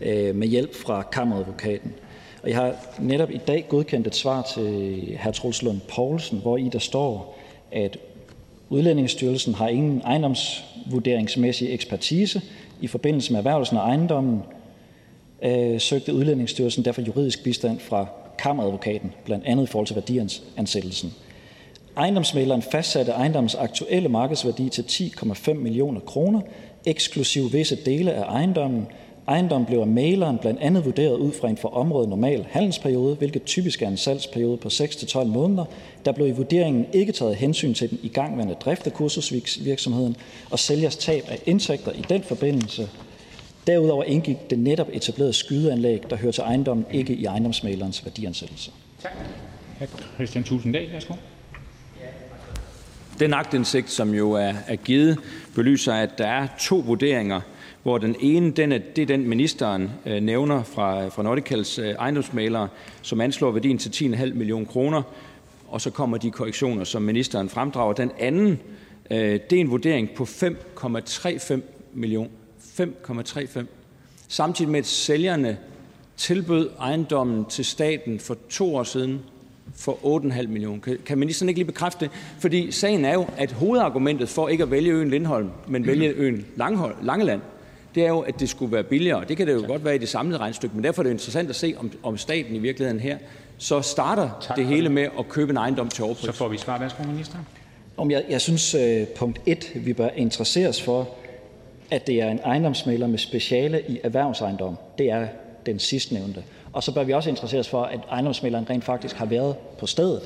[0.00, 1.94] øh, med hjælp fra kammeradvokaten.
[2.42, 5.30] Og jeg har netop i dag godkendt et svar til hr.
[5.30, 7.38] Troels Lund Poulsen, hvor i der står,
[7.72, 7.98] at
[8.68, 12.42] Udlændingsstyrelsen har ingen ejendomsvurderingsmæssig ekspertise
[12.80, 14.42] i forbindelse med erhvervelsen af ejendommen,
[15.42, 18.06] øh, søgte Udlændingsstyrelsen derfor juridisk bistand fra
[18.38, 21.14] kammeradvokaten, blandt andet i forhold til værdiansættelsen.
[21.98, 26.40] Ejendomsmæleren fastsatte ejendommens aktuelle markedsværdi til 10,5 millioner kroner,
[26.86, 28.86] eksklusiv visse dele af ejendommen.
[29.28, 33.44] Ejendommen blev af mæleren blandt andet vurderet ud fra en for området normal handelsperiode, hvilket
[33.44, 35.64] typisk er en salgsperiode på 6-12 måneder.
[36.04, 40.16] Der blev i vurderingen ikke taget hensyn til den igangværende drift af kursusvirksomheden
[40.50, 42.88] og sælgers tab af indtægter i den forbindelse.
[43.66, 48.70] Derudover indgik det netop etablerede skydeanlæg, der hører til ejendommen, ikke i ejendomsmælerens værdiansættelse.
[49.02, 49.12] Tak.
[50.16, 51.14] Christian Tulsendal, værsgo.
[53.20, 55.18] Den aktindsigt, som jo er, er givet,
[55.54, 57.40] belyser, at der er to vurderinger,
[57.82, 61.88] hvor den ene den er, det er den, ministeren øh, nævner fra, fra Nordicals øh,
[61.88, 62.68] ejendomsmalere,
[63.02, 65.02] som anslår værdien til 10,5 millioner kroner,
[65.68, 67.92] og så kommer de korrektioner, som ministeren fremdrager.
[67.92, 68.60] Den anden,
[69.10, 71.60] øh, det er en vurdering på 5,35
[71.94, 72.30] millioner.
[72.80, 73.64] 5,35.
[74.28, 75.58] Samtidig med, at sælgerne
[76.16, 79.20] tilbød ejendommen til staten for to år siden
[79.78, 80.80] for 8,5 millioner.
[80.80, 82.10] Kan, kan ministeren ikke lige bekræfte det?
[82.38, 86.46] Fordi sagen er jo, at hovedargumentet for ikke at vælge øen Lindholm, men vælge øen
[86.56, 87.40] Langhold, Langeland,
[87.94, 89.24] det er jo, at det skulle være billigere.
[89.28, 91.50] Det kan det jo godt være i det samlede regnstykke, men derfor er det interessant
[91.50, 93.18] at se, om, om staten i virkeligheden her
[93.58, 96.24] så starter tak det hele med at købe en ejendom til overpris.
[96.24, 96.78] Så får vi svar.
[96.78, 97.36] Værsgo, minister.
[97.96, 101.08] Om jeg, jeg synes, uh, punkt 1, vi bør interesseres for,
[101.90, 104.76] at det er en ejendomsmælder med speciale i erhvervsejendom.
[104.98, 105.26] Det er
[105.66, 106.42] den sidstnævnte.
[106.72, 109.86] Og så bør vi også interessere os for, at ejendomsmægleren rent faktisk har været på
[109.86, 110.20] stedet.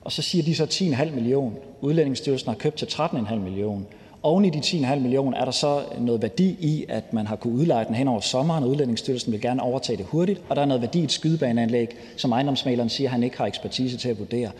[0.00, 1.56] Og så siger de så 10,5 millioner.
[1.80, 3.84] Udlændingsstyrelsen har købt til 13,5 millioner.
[4.22, 7.56] Oven i de 10,5 millioner er der så noget værdi i, at man har kunnet
[7.60, 10.66] udleje den hen over sommeren, og Udlændingsstyrelsen vil gerne overtage det hurtigt, og der er
[10.66, 14.50] noget værdi i et skydebaneanlæg, som ejendomsmaleren siger, han ikke har ekspertise til at vurdere.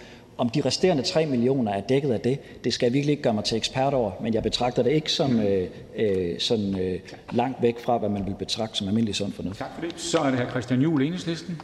[0.41, 3.35] Om de resterende 3 millioner er dækket af det, det skal jeg virkelig ikke gøre
[3.35, 7.01] mig til ekspert over, men jeg betragter det ikke som øh, øh, sådan øh,
[7.33, 9.59] langt væk fra, hvad man vil betragte som almindelig sund fornuft.
[9.59, 10.01] Tak for det.
[10.01, 11.61] Så er det her Christian Juhl, Enhedslisten.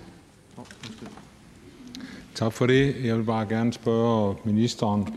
[2.35, 2.95] Tak for det.
[3.05, 5.09] Jeg vil bare gerne spørge ministeren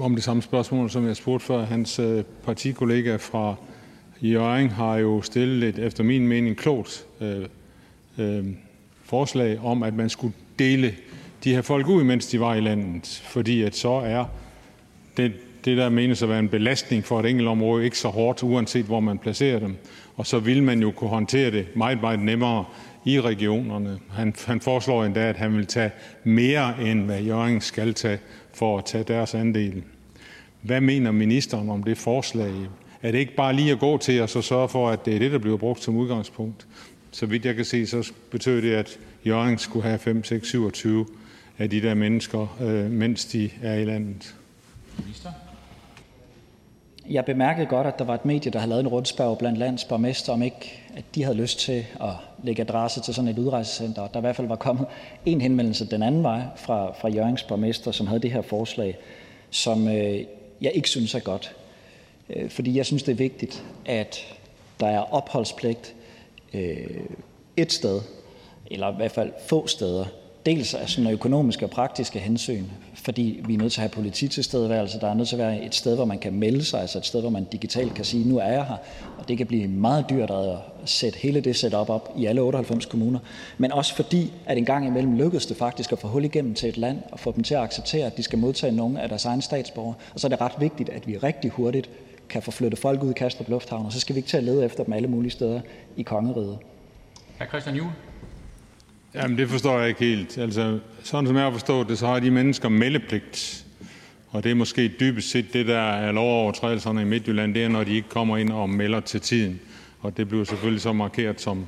[0.00, 1.64] om det samme spørgsmål, som jeg spurgte før.
[1.64, 2.00] Hans
[2.44, 3.54] partikollega fra
[4.22, 7.46] Jørgen har jo stillet et, efter min mening, klogt øh,
[8.18, 8.46] øh,
[9.04, 10.94] forslag om, at man skulle dele
[11.44, 14.24] de her folk ud, mens de var i landet, fordi at så er
[15.16, 15.32] det,
[15.64, 18.84] det, der menes at være en belastning for et enkelt område, ikke så hårdt, uanset
[18.84, 19.76] hvor man placerer dem.
[20.16, 22.64] Og så vil man jo kunne håndtere det meget, meget nemmere
[23.04, 23.98] i regionerne.
[24.10, 25.90] Han, han foreslår endda, at han vil tage
[26.24, 28.18] mere, end hvad Jørgen skal tage,
[28.54, 29.82] for at tage deres andel.
[30.62, 32.52] Hvad mener ministeren om det forslag?
[33.02, 35.18] Er det ikke bare lige at gå til og så sørge for, at det er
[35.18, 36.66] det, der bliver brugt som udgangspunkt?
[37.10, 41.06] Så vidt jeg kan se, så betyder det, at Jørgen skulle have 5, 6, 27
[41.58, 44.34] af de der mennesker, øh, mens de er i landet.
[44.98, 45.30] Minister?
[47.10, 49.84] Jeg bemærkede godt, at der var et medie, der havde lavet en rundspørg blandt landets
[49.84, 52.10] borgmester, om ikke at de havde lyst til at
[52.44, 54.06] lægge adresse til sådan et udrejsecenter.
[54.06, 54.86] Der i hvert fald var kommet
[55.26, 58.98] en henvendelse den anden vej fra, fra Jørgens borgmester, som havde det her forslag,
[59.50, 60.24] som øh,
[60.60, 61.56] jeg ikke synes er godt.
[62.30, 64.36] Øh, fordi jeg synes, det er vigtigt, at
[64.80, 65.94] der er opholdspligt
[66.54, 67.00] øh,
[67.56, 68.00] et sted,
[68.70, 70.04] eller i hvert fald få steder,
[70.46, 72.64] dels af sådan økonomiske og praktiske hensyn,
[72.94, 75.00] fordi vi er nødt til at have polititilstedeværelse.
[75.00, 77.06] Der er nødt til at være et sted, hvor man kan melde sig, altså et
[77.06, 78.76] sted, hvor man digitalt kan sige, nu er jeg her.
[79.18, 82.86] Og det kan blive meget dyrt at sætte hele det setup op i alle 98
[82.86, 83.18] kommuner.
[83.58, 86.68] Men også fordi, at en gang imellem lykkedes det faktisk at få hul igennem til
[86.68, 89.24] et land og få dem til at acceptere, at de skal modtage nogle af deres
[89.24, 89.94] egne statsborgere.
[90.14, 91.90] Og så er det ret vigtigt, at vi rigtig hurtigt
[92.28, 94.44] kan få flyttet folk ud i Kastrup Lufthavn, og så skal vi ikke til at
[94.44, 95.60] lede efter dem alle mulige steder
[95.96, 96.58] i kongeriget.
[97.38, 97.44] Hr.
[97.44, 97.90] Christian Juhl?
[99.14, 100.38] Jamen, det forstår jeg ikke helt.
[100.38, 103.64] Altså, sådan som jeg har forstået det, så har de mennesker meldepligt.
[104.30, 107.84] Og det er måske dybest set det, der er lovovertrædelserne i Midtjylland, det er, når
[107.84, 109.60] de ikke kommer ind og melder til tiden.
[110.00, 111.66] Og det bliver selvfølgelig så markeret som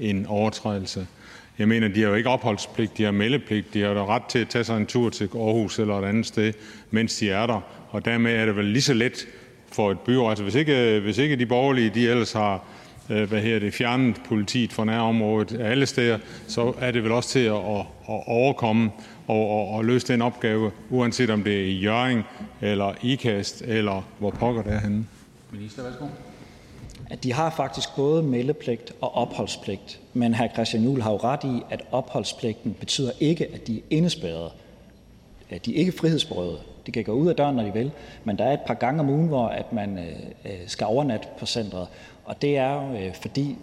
[0.00, 1.06] en overtrædelse.
[1.58, 3.74] Jeg mener, de har jo ikke opholdspligt, de har meldepligt.
[3.74, 6.26] De har da ret til at tage sig en tur til Aarhus eller et andet
[6.26, 6.52] sted,
[6.90, 7.60] mens de er der.
[7.90, 9.26] Og dermed er det vel lige så let
[9.72, 10.30] for et byråd.
[10.30, 12.64] Altså, hvis ikke, hvis ikke de borgerlige de ellers har
[13.10, 17.44] hvad her det, fjernet politiet fra nærområdet alle steder, så er det vel også til
[17.44, 18.90] at, at, at overkomme
[19.26, 22.22] og, og, og løse den opgave, uanset om det er i Jørgen
[22.60, 25.06] eller IKAST eller hvor pokker det er henne.
[25.52, 26.06] Minister, værsgo.
[27.10, 30.52] At de har faktisk både meldepligt og opholdspligt, men hr.
[30.52, 34.52] Christian Juhl har jo ret i, at opholdspligten betyder ikke, at de er indespærret.
[35.50, 36.58] At de er ikke frihedsberøvet.
[36.86, 37.90] De kan gå ud af døren, når de vil,
[38.24, 40.04] men der er et par gange om ugen, hvor at man øh,
[40.44, 41.88] øh skal overnatte på centret.
[42.30, 43.56] Og det er jo, øh, fordi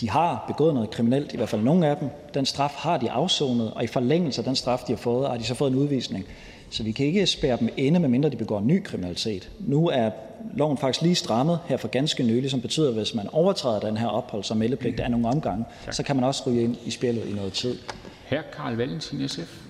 [0.00, 2.08] de har begået noget kriminelt, i hvert fald nogle af dem.
[2.34, 5.36] Den straf har de afsonet, og i forlængelse af den straf, de har fået, har
[5.36, 6.24] de så fået en udvisning.
[6.70, 9.50] Så vi kan ikke spære dem inde, medmindre de begår ny kriminalitet.
[9.60, 10.10] Nu er
[10.54, 13.96] loven faktisk lige strammet her for ganske nylig, som betyder, at hvis man overtræder den
[13.96, 17.26] her opholds- og meldepligt af nogle omgange, så kan man også ryge ind i spillet
[17.26, 17.78] i noget tid.
[18.24, 19.66] Her Karl Valentin, SF.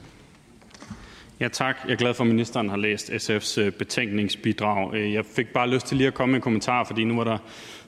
[1.40, 1.76] Ja, tak.
[1.84, 4.94] Jeg er glad for, at ministeren har læst SF's øh, betænkningsbidrag.
[4.94, 7.24] Øh, jeg fik bare lyst til lige at komme med en kommentar, fordi nu var
[7.24, 7.38] der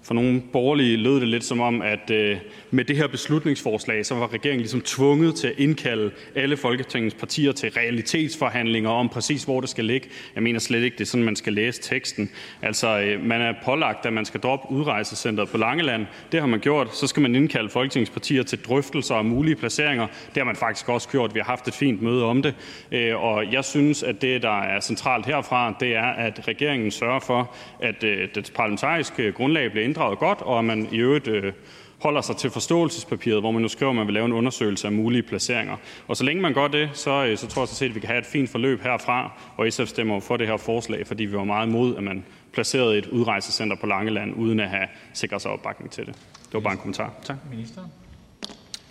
[0.03, 2.36] for nogle borgerlige lød det lidt som om, at øh,
[2.70, 7.53] med det her beslutningsforslag så var regeringen ligesom tvunget til at indkalde alle Folketingets partier
[7.53, 10.09] til realitetsforhandlinger om præcis, hvor det skal ligge.
[10.34, 12.30] Jeg mener slet ikke, det er sådan, man skal læse teksten.
[12.62, 16.07] Altså, øh, man er pålagt, at man skal droppe udrejsecenteret på Langeland.
[16.32, 16.96] Det har man gjort.
[16.96, 20.07] Så skal man indkalde Folketingets partier til drøftelser om mulige placeringer.
[20.07, 21.34] Det har man faktisk også gjort.
[21.34, 22.55] Vi har haft et fint møde om det.
[22.92, 27.20] Øh, og jeg synes, at det, der er centralt herfra, det er, at regeringen sørger
[27.20, 31.53] for, at øh, det parlamentariske grundlag bliver inddraget godt, og at man i øvrigt øh,
[31.99, 34.93] holder sig til forståelsespapiret, hvor man nu skriver, at man vil lave en undersøgelse af
[34.93, 35.76] mulige placeringer.
[36.09, 38.01] Og så længe man gør det, så, øh, så tror jeg så set, at vi
[38.01, 41.36] kan have et fint forløb herfra, og SF stemmer for det her forslag, fordi vi
[41.36, 45.51] var meget imod, at man placerede et udrejsecenter på Langeland, uden at have sikret sig
[45.51, 46.14] opbakning til det.
[46.14, 47.14] Det var bare en kommentar.
[47.24, 47.36] Tak.
[47.51, 47.82] Minister.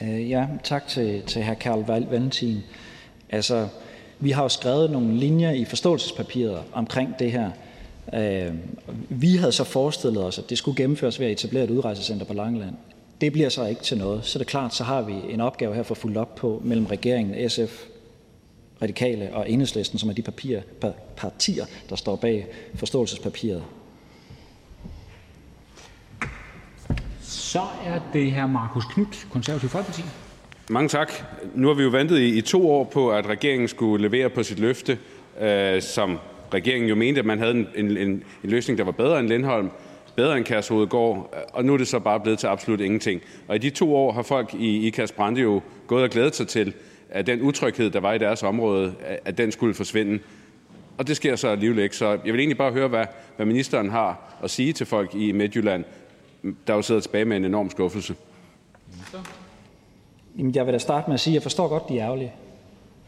[0.02, 1.54] Øh, ja, tak til, til hr.
[1.54, 2.58] Carl Valentin.
[3.30, 3.68] Altså,
[4.20, 7.52] vi har jo skrevet nogle linjer i forståelsespapiret omkring det her.
[8.14, 8.53] Øh,
[9.10, 12.34] vi havde så forestillet os, at det skulle gennemføres ved at etablere et udrejsecenter på
[12.34, 12.76] Langeland.
[13.22, 14.26] Det bliver så ikke til noget.
[14.26, 16.62] Så er det klart, så har vi en opgave her for at fuldt op på
[16.66, 17.86] mellem regeringen, SF,
[18.82, 20.62] Radikale og Enhedslisten, som er de papirer,
[21.18, 23.64] partier, der står bag forståelsespapiret.
[27.22, 28.45] Så er det hr.
[28.45, 30.01] Markus Knudt, Konservativ Folkeparti.
[30.70, 31.12] Mange tak.
[31.55, 34.43] Nu har vi jo ventet i, i to år på, at regeringen skulle levere på
[34.43, 34.97] sit løfte,
[35.41, 36.20] øh, som
[36.54, 39.28] regeringen jo mente, at man havde en, en, en, en løsning, der var bedre end
[39.28, 39.70] Lindholm,
[40.16, 43.22] bedre end Kærshovedgård, og nu er det så bare blevet til absolut ingenting.
[43.48, 46.48] Og i de to år har folk i Ikast Brande jo gået og glædet sig
[46.48, 46.74] til,
[47.10, 48.95] at den utryghed, der var i deres område,
[49.26, 50.20] at den skulle forsvinde.
[50.98, 51.95] Og det sker så alligevel ikke.
[51.95, 55.32] Så jeg vil egentlig bare høre, hvad, hvad ministeren har at sige til folk i
[55.32, 55.84] Midtjylland,
[56.68, 58.16] der jo sidder tilbage med en enorm skuffelse.
[60.38, 62.34] Jamen, jeg vil da starte med at sige, at jeg forstår godt, de er ærgerlige.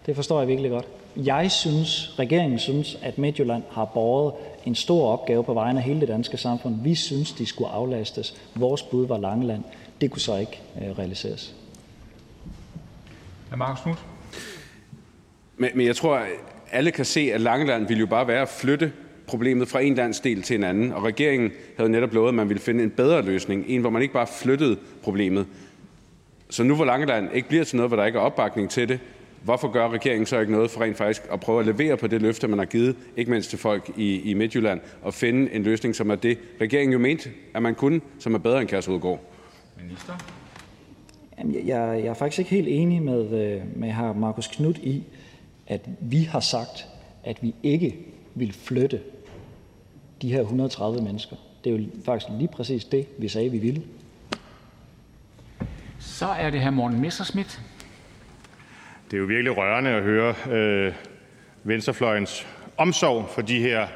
[0.06, 0.86] Det forstår jeg virkelig godt.
[1.16, 4.34] Jeg synes, regeringen synes, at Midtjylland har båret
[4.66, 6.76] en stor opgave på vegne af hele det danske samfund.
[6.84, 8.36] Vi synes, de skulle aflastes.
[8.56, 9.64] Vores bud var Langeland.
[10.02, 11.56] Det kunne så ikke øh, realiseres.
[13.58, 14.06] Marcus Knudt.
[15.58, 16.22] Men, men jeg tror,
[16.72, 18.92] alle kan se, at Langeland ville jo bare være at flytte
[19.28, 22.62] problemet fra en landsdel til en anden, og regeringen havde netop lovet, at man ville
[22.62, 25.48] finde en bedre løsning, en hvor man ikke bare flyttede problemet.
[26.50, 29.00] Så nu hvor Langeland ikke bliver til noget, hvor der ikke er opbakning til det,
[29.44, 32.22] hvorfor gør regeringen så ikke noget for rent faktisk at prøve at levere på det
[32.22, 35.96] løfte, man har givet, ikke mindst til folk i, i Midtjylland, og finde en løsning,
[35.96, 39.20] som er det, regeringen jo mente, at man kunne, som er bedre end Kærshovedgård?
[39.82, 40.14] Minister?
[41.40, 44.14] Jamen, jeg, jeg er faktisk ikke helt enig med, øh, med hr.
[44.14, 45.04] Markus Knudt i,
[45.68, 46.88] at vi har sagt,
[47.24, 47.98] at vi ikke
[48.36, 49.02] vil flytte
[50.22, 51.36] de her 130 mennesker.
[51.64, 53.84] Det er jo faktisk lige præcis det, vi sagde, vi ville.
[56.00, 57.62] Så er det her Morten Messerschmidt.
[59.12, 60.94] Det er jo virkelig rørende at høre øh,
[61.64, 62.48] venstrefløjens
[62.78, 63.88] omsorg for de her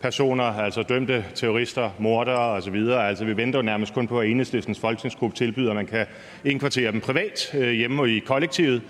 [0.00, 2.74] personer, altså dømte terrorister, mordere osv.
[2.74, 6.06] Altså, vi venter jo nærmest kun på, at enhedslistens folketingsgruppe tilbyder, at man kan
[6.44, 8.82] indkvartere dem privat øh, hjemme og i kollektivet.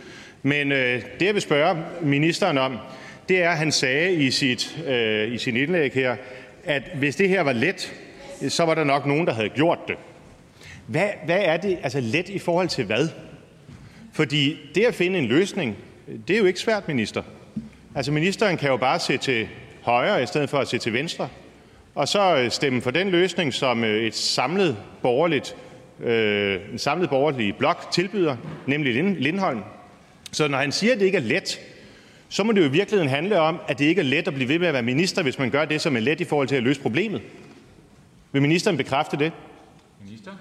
[0.43, 2.79] Men øh, det, jeg vil spørge ministeren om,
[3.29, 6.17] det er, at han sagde i sit, øh, i sin indlæg her,
[6.65, 7.95] at hvis det her var let,
[8.49, 9.97] så var der nok nogen, der havde gjort det.
[10.87, 13.09] Hvad, hvad er det, altså let i forhold til hvad?
[14.13, 15.77] Fordi det at finde en løsning,
[16.29, 17.23] det er jo ikke svært, minister.
[17.95, 19.49] Altså ministeren kan jo bare se til
[19.83, 21.29] højre i stedet for at se til venstre,
[21.95, 25.57] og så øh, stemme for den løsning, som øh, et samlet borgerligt,
[26.01, 28.37] øh, en samlet borgerlig blok tilbyder,
[28.67, 29.61] nemlig Lindholm.
[30.33, 31.61] Så når han siger, at det ikke er let,
[32.29, 34.49] så må det jo i virkeligheden handle om, at det ikke er let at blive
[34.49, 36.57] ved med at være minister, hvis man gør det, som er let i forhold til
[36.57, 37.23] at løse problemet.
[38.33, 39.33] Vil ministeren bekræfte det?
[40.05, 40.33] Minister?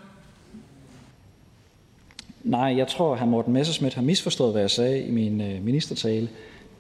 [2.44, 3.26] Nej, jeg tror, hr.
[3.26, 6.30] Morten Messerschmidt har misforstået, hvad jeg sagde i min øh, ministertale.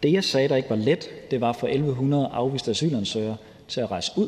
[0.04, 3.38] Det, jeg sagde, der ikke var let, det var for 1100 afviste asylansøgere
[3.68, 4.28] til at rejse ud.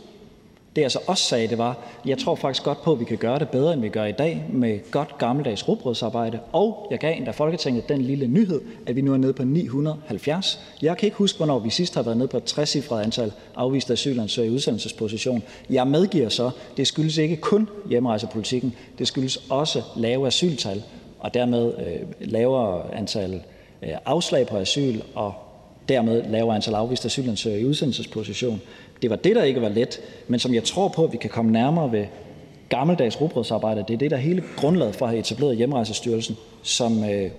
[0.76, 3.18] Det, jeg så også sagde, det var, jeg tror faktisk godt på, at vi kan
[3.18, 6.40] gøre det bedre, end vi gør i dag, med godt gammeldags rugbrødsarbejde.
[6.52, 10.60] Og jeg gav endda Folketinget den lille nyhed, at vi nu er nede på 970.
[10.82, 13.94] Jeg kan ikke huske, hvornår vi sidst har været nede på et 60 antal afviste
[13.94, 15.44] asylansøgere i udsendelsesposition.
[15.70, 20.84] Jeg medgiver så, det skyldes ikke kun hjemrejsepolitikken, det skyldes også lave asyltal
[21.24, 23.42] og dermed øh, lavere antal
[23.84, 25.34] øh, afslag på asyl og
[25.90, 28.62] dermed lavere antal afviste asylansøgere i udsendelsesposition.
[29.02, 31.30] Det var det, der ikke var let, men som jeg tror på, at vi kan
[31.30, 32.06] komme nærmere ved
[32.70, 33.86] gammeldags rugbrødsarbejde.
[33.88, 37.32] Det er det, der er hele grundlaget for at have etableret Hjemrejsestyrelsen, som øh,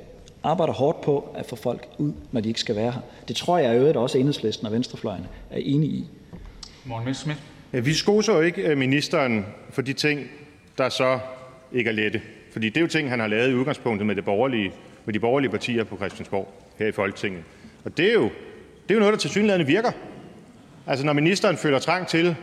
[0.42, 3.00] arbejder hårdt på at få folk ud, når de ikke skal være her.
[3.28, 6.04] Det tror jeg i øvrigt også, Enhedslisten og Venstrefløjen er enige i.
[6.84, 7.38] Morten Messerschmidt.
[7.72, 10.20] Ja, vi skoser jo ikke ministeren for de ting,
[10.78, 11.18] der så
[11.72, 12.20] ikke er lette.
[12.54, 14.72] Fordi det er jo ting, han har lavet i udgangspunktet med, det borgerlige,
[15.04, 17.42] med de borgerlige partier på Christiansborg her i Folketinget.
[17.84, 18.22] Og det er jo,
[18.82, 19.90] det er jo noget, der til synligheden virker.
[20.86, 22.36] Altså når ministeren føler trang til,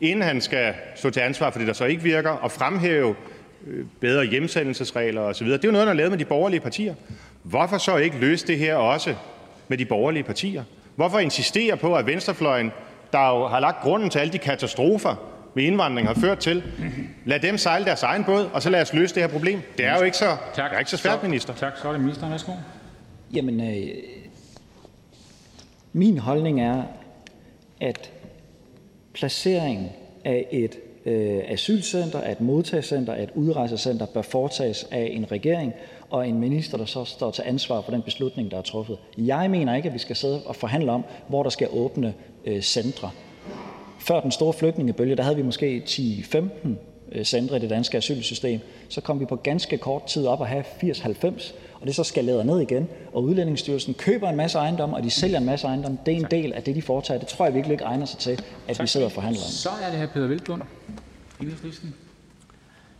[0.00, 3.14] inden han skal stå til ansvar for det, der så ikke virker, og fremhæve
[3.66, 6.94] øh, bedre hjemsendelsesregler osv., det er jo noget, der er lavet med de borgerlige partier.
[7.42, 9.14] Hvorfor så ikke løse det her også
[9.68, 10.64] med de borgerlige partier?
[10.96, 12.72] Hvorfor insistere på, at venstrefløjen,
[13.12, 16.62] der jo har lagt grunden til alle de katastrofer, med indvandring har ført til.
[17.24, 19.60] Lad dem sejle deres egen båd, og så lad os løse det her problem.
[19.78, 20.72] Det er jo ikke så, tak.
[20.72, 21.54] er ikke så svært, minister.
[21.54, 22.32] Tak, så er det ministeren.
[22.32, 22.52] Værsgo.
[23.34, 23.88] Jamen, øh,
[25.92, 26.82] min holdning er,
[27.80, 28.10] at
[29.12, 29.90] placering
[30.24, 35.72] af et øh, asylcenter, af et modtagscenter, af et udrejsecenter bør foretages af en regering
[36.10, 38.98] og en minister, der så står til ansvar for den beslutning, der er truffet.
[39.18, 42.62] Jeg mener ikke, at vi skal sidde og forhandle om, hvor der skal åbne øh,
[42.62, 43.10] centre.
[44.04, 46.68] Før den store flygtningebølge der havde vi måske 10-15
[47.12, 50.46] øh, centre i det danske asylsystem, så kom vi på ganske kort tid op og
[50.46, 52.88] have 80-90, og det så skaleret ned igen.
[53.12, 55.98] Og Udlændingsstyrelsen køber en masse ejendomme, og de sælger en masse ejendomme.
[56.06, 57.20] Det er en del af det, de foretager.
[57.20, 59.48] Det tror jeg virkelig ikke egner sig til, at vi sidder og forhandler om.
[59.48, 60.62] Så er det her Peter Velblund,
[61.40, 61.94] Enhedslisten.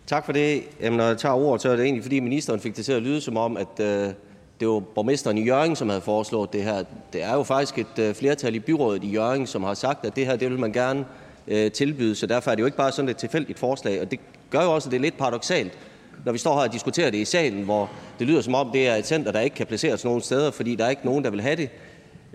[0.07, 0.63] Tak for det.
[0.81, 3.03] Jamen, når jeg tager ordet, så er det egentlig, fordi ministeren fik det til at
[3.03, 4.13] lyde som om, at øh,
[4.61, 6.85] det var borgmesteren i Jørgen, som havde foreslået det her.
[7.13, 10.17] Det er jo faktisk et øh, flertal i byrådet i Jørgen, som har sagt, at
[10.17, 11.05] det her det vil man gerne
[11.49, 12.15] øh, tilbyde.
[12.15, 14.01] Så derfor er det jo ikke bare sådan et tilfældigt forslag.
[14.01, 15.79] Og det gør jo også, at det er lidt paradoxalt,
[16.25, 18.89] når vi står her og diskuterer det i salen, hvor det lyder som om, det
[18.89, 21.31] er et center, der ikke kan placeres nogen steder, fordi der er ikke nogen, der
[21.31, 21.69] vil have det.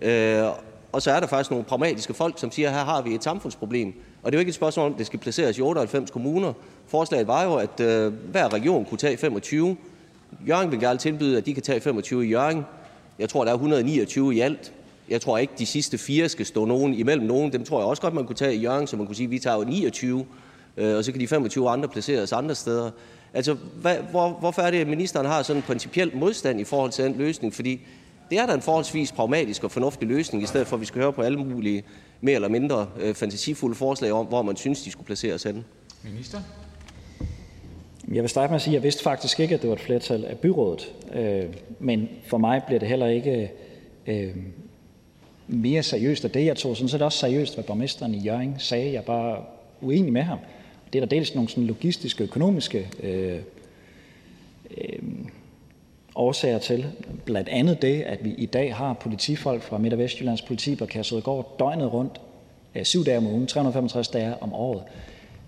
[0.02, 0.44] Øh,
[0.92, 3.24] og så er der faktisk nogle pragmatiske folk, som siger, at her har vi et
[3.24, 3.94] samfundsproblem.
[4.24, 6.54] Og det er jo ikke et spørgsmål om, det skal placeres i 98 kommuner.
[6.88, 9.78] Forslaget var jo, at øh, hver region kunne tage 25.
[10.48, 12.66] Jørgen vil gerne tilbyde, at de kan tage 25 i Jørgen.
[13.20, 14.74] Jeg tror, der er 129 i alt.
[15.10, 17.54] Jeg tror ikke, de sidste fire skal stå nogen imellem nogen.
[17.54, 19.32] Dem tror jeg også godt, man kunne tage i Jørgen, så man kunne sige, at
[19.32, 20.26] vi tager 29,
[20.78, 22.92] øh, og så kan de 25 andre placeres andre steder.
[23.34, 26.92] Altså, hvad, hvor, hvorfor er det, at ministeren har sådan en principiel modstand i forhold
[26.92, 27.54] til den løsning?
[27.54, 27.82] Fordi
[28.30, 31.02] det er da en forholdsvis pragmatisk og fornuftig løsning, i stedet for at vi skal
[31.02, 31.84] høre på alle mulige
[32.22, 35.64] mere eller mindre øh, fantasifulde forslag om, hvor man synes, de skulle placeres henne.
[36.04, 36.42] Minister?
[38.08, 39.82] Jeg vil starte med at sige, at jeg vidste faktisk ikke, at det var et
[39.82, 40.94] flertal af byrådet.
[41.14, 41.46] Øh,
[41.80, 43.52] men for mig bliver det heller ikke
[44.08, 44.36] øh,
[45.48, 46.46] mere seriøst af det.
[46.46, 48.92] Jeg tog sådan set også seriøst, hvad borgmesteren i Jørgen sagde.
[48.92, 49.44] Jeg er bare
[49.82, 50.40] uenig med ham.
[50.94, 53.40] Det er der dels nogle sådan logistiske, økonomiske øh,
[54.78, 55.00] øh,
[56.16, 56.86] årsager til.
[57.26, 60.86] Blandt andet det, at vi i dag har politifolk fra Midt- og Vestjyllands politi på
[60.86, 62.22] Kærsødegård døgnet rundt,
[62.76, 64.84] øh, syv dage om ugen, 365 dage om året.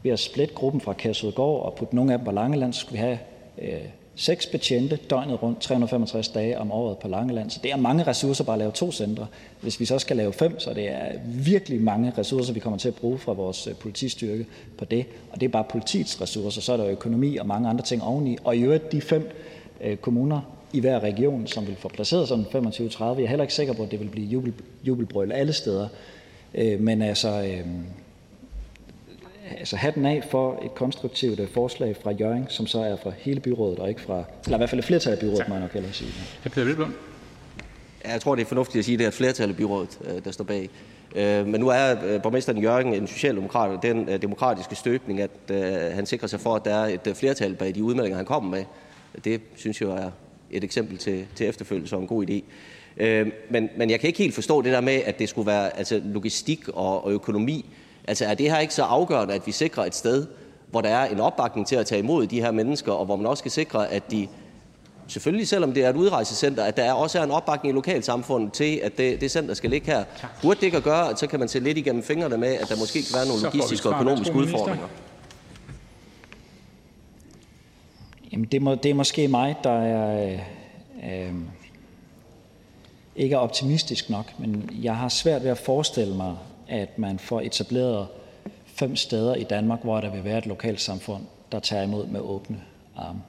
[0.04, 3.02] Ved at splitte gruppen fra Kærsødegård og putte nogle af dem på Langeland, så skulle
[3.02, 3.20] vi have
[3.62, 3.82] øh,
[4.16, 7.50] seks betjente døgnet rundt 365 dage om året på Langeland.
[7.50, 9.28] Så det er mange ressourcer bare at lave to centre.
[9.62, 12.88] Hvis vi så skal lave fem, så det er virkelig mange ressourcer, vi kommer til
[12.88, 14.46] at bruge fra vores øh, politistyrke
[14.78, 15.06] på det.
[15.32, 18.38] Og det er bare politiets ressourcer, så er der økonomi og mange andre ting oveni.
[18.44, 19.32] Og i øvrigt de fem
[19.82, 20.42] øh, kommuner
[20.74, 23.04] i hver region, som vil få placeret sådan 25-30.
[23.04, 25.88] Jeg er heller ikke sikker på, at det vil blive jubel, jubelbrøl alle steder.
[26.54, 27.66] Øh, men altså, øh,
[29.58, 33.40] altså hatten af for et konstruktivt øh, forslag fra Jørgen, som så er fra hele
[33.40, 35.74] byrådet, og ikke fra, eller i hvert fald et flertal af byrådet, må jeg nok
[35.74, 36.12] hellere sige.
[36.44, 36.96] Peter Velblom.
[38.06, 40.00] Ja, jeg tror, det er fornuftigt at sige, at det er et flertal af byrådet,
[40.04, 40.70] øh, der står bag.
[41.16, 45.32] Øh, men nu er borgmesteren Jørgen en socialdemokrat, og den demokratiske støbning, at
[45.94, 48.64] han sikrer sig for, at der er et flertal bag de udmeldinger, han kommer med.
[49.24, 50.12] Det synes jeg er
[50.52, 52.42] et eksempel til, til efterfølgelse og en god idé.
[53.50, 56.02] men, men jeg kan ikke helt forstå det der med, at det skulle være altså,
[56.06, 57.66] logistik og, og økonomi.
[58.08, 60.28] Altså er det her ikke så afgørende, at vi sikrer et sted,
[60.72, 63.26] hvor der er en opbakning til at tage imod de her mennesker, og hvor man
[63.26, 64.28] også skal sikre, at de
[65.08, 68.80] selvfølgelig, selvom det er et udrejsecenter, at der også er en opbakning i lokalsamfundet til,
[68.84, 70.04] at det, det center skal ligge her.
[70.42, 72.70] Burde det ikke at gøre, at så kan man se lidt igennem fingrene med, at
[72.70, 74.88] der måske kan være nogle logistiske og økonomiske udfordringer?
[78.32, 80.40] Jamen, det, må, det er måske mig, der er,
[81.04, 81.34] øh,
[83.16, 86.36] ikke er optimistisk nok, men jeg har svært ved at forestille mig,
[86.72, 88.08] at man får etableret
[88.66, 92.62] fem steder i Danmark, hvor der vil være et lokalsamfund, der tager imod med åbne
[92.96, 93.22] arme.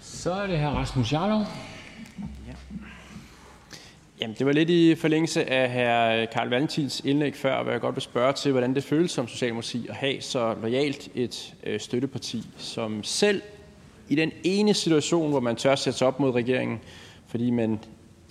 [0.00, 1.44] Så er det her Rasmus Jarlov.
[2.18, 2.52] Ja.
[4.20, 6.32] Jamen, det var lidt i forlængelse af hr.
[6.32, 9.86] Karl Valentins indlæg før, hvor jeg godt vil spørge til, hvordan det føles som Socialdemokrati
[9.88, 13.42] at have så lojalt et øh, støtteparti, som selv
[14.08, 16.80] i den ene situation, hvor man tør sætte sig op mod regeringen,
[17.26, 17.78] fordi man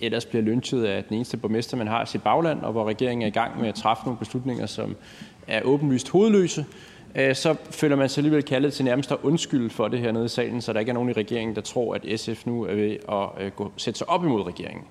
[0.00, 3.22] ellers bliver lynchet af den eneste borgmester, man har i sit bagland, og hvor regeringen
[3.22, 4.96] er i gang med at træffe nogle beslutninger, som
[5.46, 6.66] er åbenlyst hovedløse,
[7.14, 10.24] øh, så føler man sig alligevel kaldet til nærmest at undskylde for det her nede
[10.24, 12.74] i salen, så der ikke er nogen i regeringen, der tror, at SF nu er
[12.74, 14.84] ved at øh, gå, sætte sig op imod regeringen.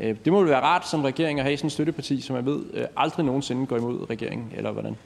[0.00, 2.46] Øh, det må vel være rart som regering at have sådan en støtteparti, som man
[2.46, 2.64] ved
[2.96, 4.96] aldrig nogensinde går imod regeringen, eller hvordan?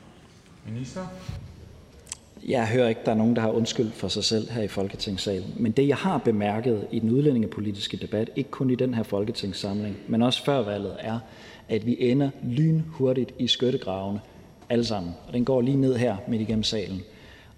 [0.68, 1.00] Minister?
[2.48, 5.54] Jeg hører ikke, der er nogen, der har undskyld for sig selv her i Folketingssalen.
[5.56, 9.96] Men det, jeg har bemærket i den udlændingepolitiske debat, ikke kun i den her folketingssamling,
[10.08, 11.18] men også før valget, er,
[11.68, 14.20] at vi ender lynhurtigt i skyttegravene
[14.68, 15.12] alle sammen.
[15.26, 17.02] Og den går lige ned her midt igennem salen.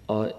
[0.07, 0.31] Og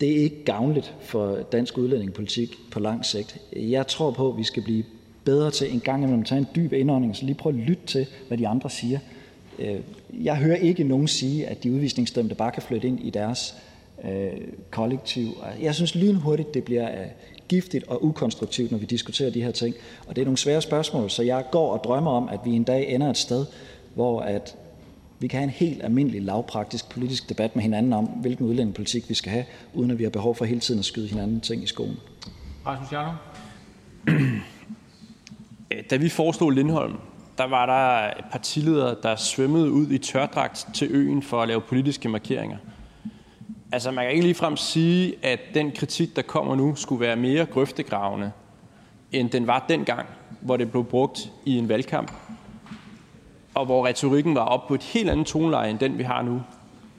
[0.00, 3.38] det er ikke gavnligt for dansk udlændingepolitik på lang sigt.
[3.52, 4.84] Jeg tror på, at vi skal blive
[5.24, 7.86] bedre til en gang imellem at tage en dyb indånding, så lige prøve at lytte
[7.86, 8.98] til, hvad de andre siger.
[9.60, 9.80] Øh,
[10.24, 13.54] jeg hører ikke nogen sige, at de udvisningsdømte bare kan flytte ind i deres
[14.04, 14.40] øh,
[14.70, 15.28] kollektiv.
[15.60, 17.06] Jeg synes lynhurtigt, det bliver øh,
[17.48, 19.74] giftigt og ukonstruktivt, når vi diskuterer de her ting.
[20.06, 22.64] Og det er nogle svære spørgsmål, så jeg går og drømmer om, at vi en
[22.64, 23.46] dag ender et sted,
[23.94, 24.56] hvor at
[25.18, 29.14] vi kan have en helt almindelig lavpraktisk politisk debat med hinanden om, hvilken udlændingepolitik vi
[29.14, 29.44] skal have,
[29.74, 31.96] uden at vi har behov for hele tiden at skyde hinanden ting i skoen.
[32.66, 33.14] Rasmus Jarlov?
[35.90, 36.96] Da vi foreslog Lindholm,
[37.40, 42.08] der var der partiledere, der svømmede ud i tørdragt til øen for at lave politiske
[42.08, 42.56] markeringer.
[43.72, 47.46] Altså, man kan ikke ligefrem sige, at den kritik, der kommer nu, skulle være mere
[47.46, 48.32] grøftegravende,
[49.12, 50.06] end den var dengang,
[50.40, 52.12] hvor det blev brugt i en valgkamp,
[53.54, 56.42] og hvor retorikken var op på et helt andet toneleje end den, vi har nu.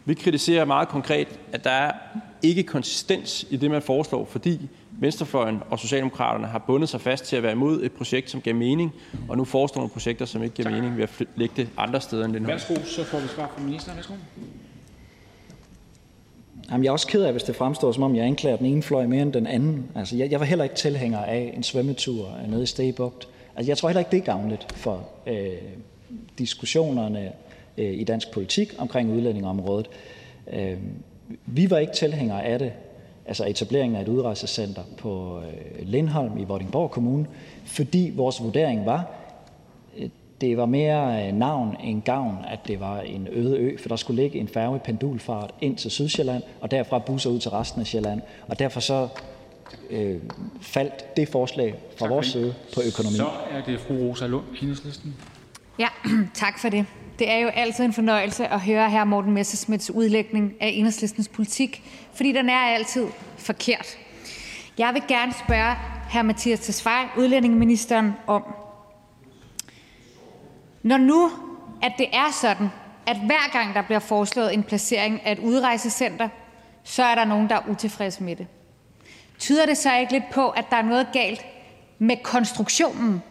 [0.06, 1.92] Vi kritiserer meget konkret, at der er
[2.44, 4.70] ikke konsistens i det, man foreslår, fordi
[5.02, 8.56] Venstrefløjen og Socialdemokraterne har bundet sig fast til at være imod et projekt, som giver
[8.56, 8.94] mening,
[9.30, 12.26] og nu foreslår nogle projekter, som ikke giver mening ved at lægge det andre steder
[12.26, 12.54] end Lindholm.
[12.54, 13.96] Værsgo, så får vi svar fra ministeren.
[13.98, 14.14] Værsgo.
[16.72, 18.84] Jamen, jeg er også ked af, hvis det fremstår, som om jeg anklager den ene
[18.84, 19.86] fløj mere end den anden.
[19.96, 23.28] Altså, jeg, jeg var heller ikke tilhænger af en svømmetur nede i Stegebugt.
[23.56, 25.48] Altså, jeg tror heller ikke, det er gavnligt for øh,
[26.38, 27.32] diskussionerne
[27.78, 29.90] øh, i dansk politik omkring udlændingeområdet.
[30.54, 30.78] Øh,
[31.46, 32.72] vi var ikke tilhængere af det,
[33.26, 37.26] altså etableringen af et udrejsecenter på øh, Lindholm i Vordingborg Kommune,
[37.66, 39.08] fordi vores vurdering var,
[40.42, 43.96] det var mere øh, navn end gavn, at det var en øde ø, for der
[43.96, 47.82] skulle ligge en færge i pendulfart ind til Sydsjælland, og derfra busser ud til resten
[47.82, 48.22] af Sjælland.
[48.48, 49.08] Og derfor så
[49.90, 50.18] øh,
[50.62, 53.16] faldt det forslag fra vores side på økonomi.
[53.16, 55.16] Så er det fru Rosa Lund, Enhedslisten.
[55.80, 55.88] Ja,
[56.34, 56.86] tak for det.
[57.22, 59.04] Det er jo altid en fornøjelse at høre hr.
[59.04, 63.08] Morten Messersmiths udlægning af enhedslistens politik, fordi den er altid
[63.38, 63.98] forkert.
[64.78, 65.76] Jeg vil gerne spørge
[66.12, 66.22] hr.
[66.22, 68.44] Mathias Tesfaye, udlændingeministeren, om,
[70.84, 71.32] når nu
[71.82, 72.68] at det er sådan,
[73.08, 76.30] at hver gang der bliver foreslået en placering af et udrejsecenter,
[76.84, 78.48] så er der nogen, der er utilfredse med det.
[79.40, 81.46] Tyder det så ikke lidt på, at der er noget galt
[82.00, 83.22] med konstruktionen?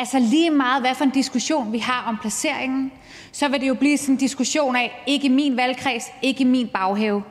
[0.00, 2.92] Altså lige meget, hvad for en diskussion vi har om placeringen,
[3.32, 7.22] så vil det jo blive sådan en diskussion af, ikke min valgkreds, ikke min baghave.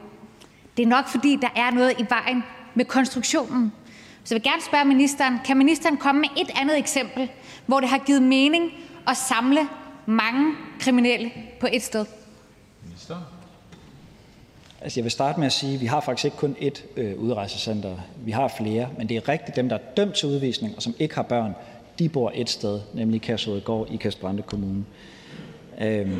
[0.77, 2.43] Det er nok, fordi der er noget i vejen
[2.75, 3.73] med konstruktionen.
[4.23, 7.29] Så jeg vil gerne spørge ministeren, kan ministeren komme med et andet eksempel,
[7.65, 8.71] hvor det har givet mening
[9.07, 9.59] at samle
[10.05, 12.05] mange kriminelle på et sted?
[14.81, 17.19] Altså jeg vil starte med at sige, at vi har faktisk ikke kun ét øh,
[17.19, 17.97] udrejsecenter.
[18.17, 20.93] Vi har flere, men det er rigtigt, dem, der er dømt til udvisning og som
[20.99, 21.53] ikke har børn,
[21.99, 24.85] de bor et sted, nemlig Kærshovedgård i Kastbrande Kommune.
[25.81, 26.19] Øhm.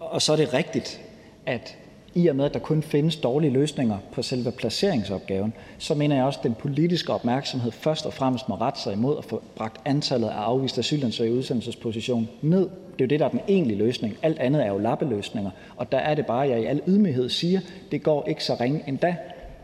[0.00, 1.00] Og så er det rigtigt,
[1.46, 1.76] at
[2.14, 6.24] i og med, at der kun findes dårlige løsninger på selve placeringsopgaven, så mener jeg
[6.24, 9.80] også, at den politiske opmærksomhed først og fremmest må rette sig imod at få bragt
[9.84, 12.60] antallet af afviste asylansøgere i udsendelsesposition ned.
[12.60, 14.16] Det er jo det, der er den egentlige løsning.
[14.22, 15.50] Alt andet er jo lappeløsninger.
[15.76, 18.56] Og der er det bare, at jeg i al ydmyghed siger, det går ikke så
[18.60, 19.16] ringe endda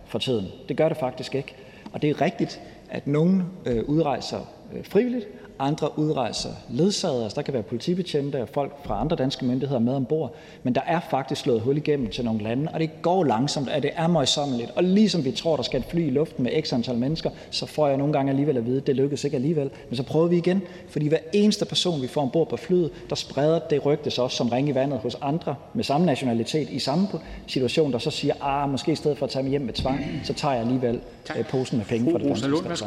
[0.07, 0.47] for tiden.
[0.68, 1.55] Det gør det faktisk ikke.
[1.93, 2.61] Og det er rigtigt,
[2.95, 4.39] at nogen øh, udrejser
[4.77, 5.29] øh, frivilligt,
[5.59, 7.23] andre udrejser ledsaget.
[7.23, 10.35] Altså, der kan være politibetjente og folk fra andre danske myndigheder med ombord.
[10.63, 13.83] Men der er faktisk slået hul igennem til nogle lande, og det går langsomt, og
[13.83, 14.71] det er møjsommeligt.
[14.77, 17.67] Og ligesom vi tror, der skal et fly i luften med x antal mennesker, så
[17.67, 19.71] får jeg nogle gange alligevel at vide, at det lykkes ikke alligevel.
[19.89, 23.17] Men så prøver vi igen, fordi hver eneste person, vi får ombord på flyet, der
[23.17, 26.79] spreder det rygte sig også som ring i vandet hos andre med samme nationalitet i
[26.79, 27.09] samme
[27.47, 30.21] situation, der så siger, ah, måske i stedet for at tage mig hjem med tvang,
[30.25, 31.01] så tager jeg alligevel
[31.39, 32.87] øh, posen med penge for det danske.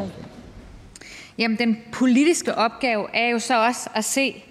[1.37, 4.43] Jamen, den politiske opgave er jo så også at se,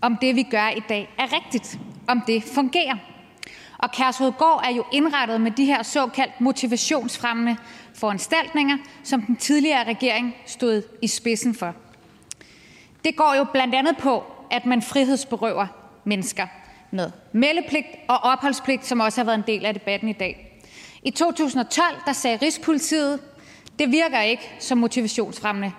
[0.00, 1.78] om det, vi gør i dag, er rigtigt,
[2.08, 2.96] om det fungerer.
[3.78, 7.56] Og Kærshovedgård er jo indrettet med de her såkaldt motivationsfremmende
[7.94, 11.74] foranstaltninger, som den tidligere regering stod i spidsen for.
[13.04, 15.66] Det går jo blandt andet på, at man frihedsberøver
[16.04, 16.46] mennesker
[16.90, 20.62] med meldepligt og opholdspligt, som også har været en del af debatten i dag.
[21.02, 23.20] I 2012 der sagde Rigspolitiet,
[23.78, 25.72] det virker ikke som motivationsfremmende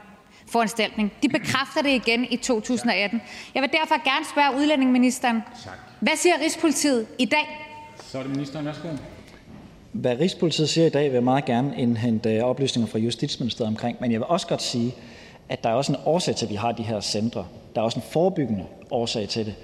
[0.53, 1.13] foranstaltning.
[1.23, 3.21] De bekræfter det igen i 2018.
[3.55, 5.43] Jeg vil derfor gerne spørge udlændingeministeren,
[5.99, 7.47] hvad siger Rigspolitiet i dag?
[8.03, 8.65] Så er det ministeren.
[8.65, 8.87] Værsgo.
[9.91, 13.97] Hvad Rigspolitiet siger i dag, vil jeg meget gerne indhente oplysninger fra Justitsministeriet omkring.
[14.01, 14.95] Men jeg vil også godt sige,
[15.49, 17.45] at der er også en årsag til, at vi har de her centre.
[17.75, 19.55] Der er også en forebyggende årsag til det.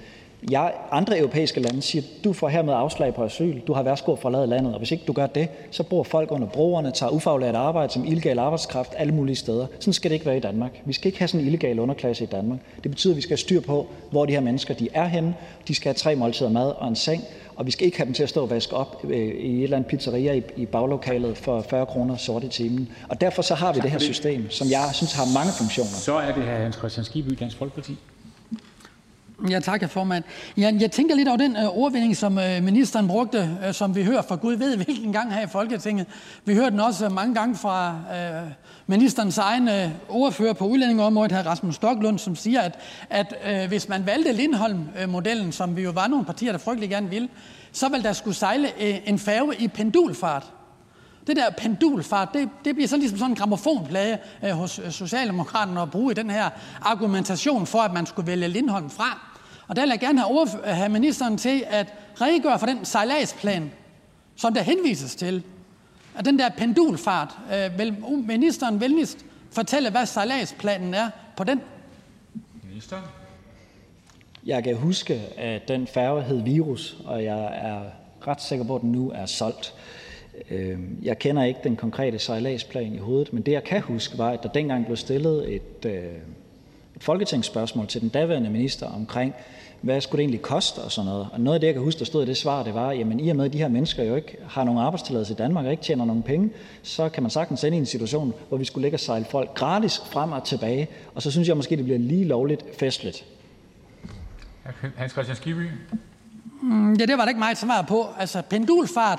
[0.50, 4.18] Jeg, andre europæiske lande siger, du får hermed afslag på asyl, du har værsgo at
[4.18, 7.54] forlade landet, og hvis ikke du gør det, så bor folk under broerne, tager ufaglært
[7.54, 9.66] arbejde som illegal arbejdskraft alle mulige steder.
[9.80, 10.82] Sådan skal det ikke være i Danmark.
[10.84, 12.58] Vi skal ikke have sådan en illegal underklasse i Danmark.
[12.82, 15.34] Det betyder, at vi skal have styr på, hvor de her mennesker de er henne.
[15.68, 17.24] De skal have tre måltider mad og en seng,
[17.56, 19.62] og vi skal ikke have dem til at stå og vaske op øh, i et
[19.62, 22.88] eller andet pizzeria i, i baglokalet for 40 kroner sort i timen.
[23.08, 25.90] Og derfor så har vi det her system, som jeg synes har mange funktioner.
[25.90, 27.96] Så er det her Hans Christian Skibby, Dansk Folkeparti.
[29.48, 30.24] Ja, tak, formand.
[30.56, 34.04] Ja, jeg tænker lidt over den ordvending, ordvinding, som øh, ministeren brugte, øh, som vi
[34.04, 36.06] hører fra Gud ved hvilken gang her i Folketinget.
[36.44, 37.96] Vi hører den også mange gange fra
[38.86, 39.68] ministerens egen
[40.08, 41.46] ordfører på udlændingeområdet, hr.
[41.46, 42.78] Rasmus Stoklund, som siger, at,
[43.10, 47.28] at hvis man valgte Lindholm-modellen, som vi jo var nogle partier, der frygtelig gerne ville,
[47.72, 48.68] så ville der skulle sejle
[49.08, 50.52] en færge i pendulfart.
[51.26, 55.90] Det der pendulfart, det, det bliver så ligesom sådan en gramofonplade øh, hos Socialdemokraterne at
[55.90, 56.50] bruge i den her
[56.82, 59.29] argumentation for, at man skulle vælge Lindholm fra.
[59.70, 63.70] Og der vil jeg gerne have, have ministeren til at redegøre for den sejladsplan,
[64.36, 65.42] som der henvises til.
[66.18, 67.96] At den der pendulfart, øh, vil
[68.26, 71.60] ministeren venligst fortælle, hvad sejladsplanen er på den?
[72.68, 72.96] Minister.
[74.46, 77.82] Jeg kan huske, at den færge hed Virus, og jeg er
[78.26, 79.74] ret sikker på, at den nu er solgt.
[80.50, 84.30] Øhm, jeg kender ikke den konkrete sejladsplan i hovedet, men det, jeg kan huske, var,
[84.30, 86.14] at der dengang blev stillet et, øh,
[86.96, 89.34] et folketingsspørgsmål til den daværende minister omkring,
[89.80, 91.28] hvad skulle det egentlig koste og sådan noget.
[91.32, 93.20] Og noget af det, jeg kan huske, der stod i det svar, det var, jamen
[93.20, 95.70] i og med, at de her mennesker jo ikke har nogen arbejdstilladelse i Danmark og
[95.70, 96.50] ikke tjener nogen penge,
[96.82, 99.54] så kan man sagtens ende i en situation, hvor vi skulle ligge og sejle folk
[99.54, 100.88] gratis frem og tilbage.
[101.14, 103.24] Og så synes jeg måske, det bliver lige lovligt festligt.
[104.96, 105.68] Hans Christian Skiby.
[106.62, 108.06] Mm, ja, det var der ikke meget svar på.
[108.18, 109.18] Altså, pendulfart.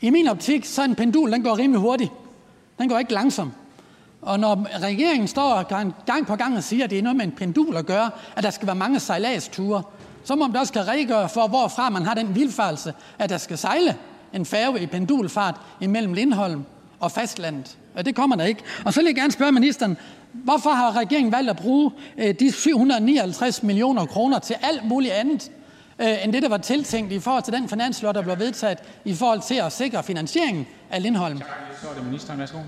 [0.00, 2.10] I min optik, så en pendul, den går rimelig hurtigt.
[2.78, 3.52] Den går ikke langsomt.
[4.28, 5.62] Og når regeringen står
[6.06, 8.44] gang på gang og siger, at det er noget med en pendul at gøre, at
[8.44, 9.82] der skal være mange sejladsture,
[10.24, 13.58] så må man også kan redegøre for, hvorfra man har den vildfarelse, at der skal
[13.58, 13.96] sejle
[14.32, 16.64] en færge i pendulfart imellem Lindholm
[17.00, 17.78] og fastlandet.
[17.94, 18.62] Og det kommer der ikke.
[18.84, 19.96] Og så vil jeg gerne spørge ministeren,
[20.32, 25.50] hvorfor har regeringen valgt at bruge øh, de 759 millioner kroner til alt muligt andet,
[25.98, 29.14] øh, end det, der var tiltænkt i forhold til den finanslov, der blev vedtaget i
[29.14, 31.38] forhold til at sikre finansieringen af Lindholm?
[31.82, 32.38] Så er det ministeren.
[32.38, 32.58] Værsgo.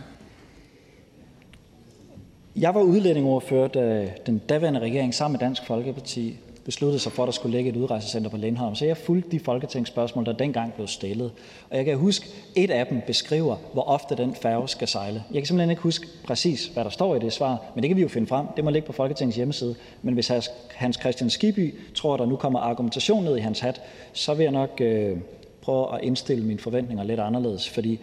[2.60, 7.26] Jeg var udlændingeordfører, da den daværende regering sammen med Dansk Folkeparti besluttede sig for, at
[7.26, 8.74] der skulle ligge et udrejsecenter på Lindholm.
[8.74, 11.32] Så jeg fulgte de folketingsspørgsmål, der dengang blev stillet.
[11.70, 15.24] Og jeg kan huske, et af dem beskriver, hvor ofte den færge skal sejle.
[15.30, 17.96] Jeg kan simpelthen ikke huske præcis, hvad der står i det svar, men det kan
[17.96, 18.46] vi jo finde frem.
[18.56, 19.74] Det må ligge på Folketingets hjemmeside.
[20.02, 20.32] Men hvis
[20.74, 23.80] Hans Christian Skiby tror, at der nu kommer argumentation ned i hans hat,
[24.12, 25.16] så vil jeg nok øh,
[25.60, 27.68] prøve at indstille mine forventninger lidt anderledes.
[27.68, 28.00] Fordi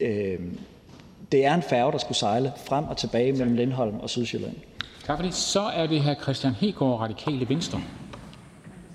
[0.00, 0.38] øh,
[1.34, 4.54] det er en færge, der skulle sejle frem og tilbage mellem Lindholm og Sydsjælland.
[5.06, 5.34] Tak for det.
[5.34, 6.22] Så er det hr.
[6.22, 7.80] Christian Hegård, Radikale Venstre.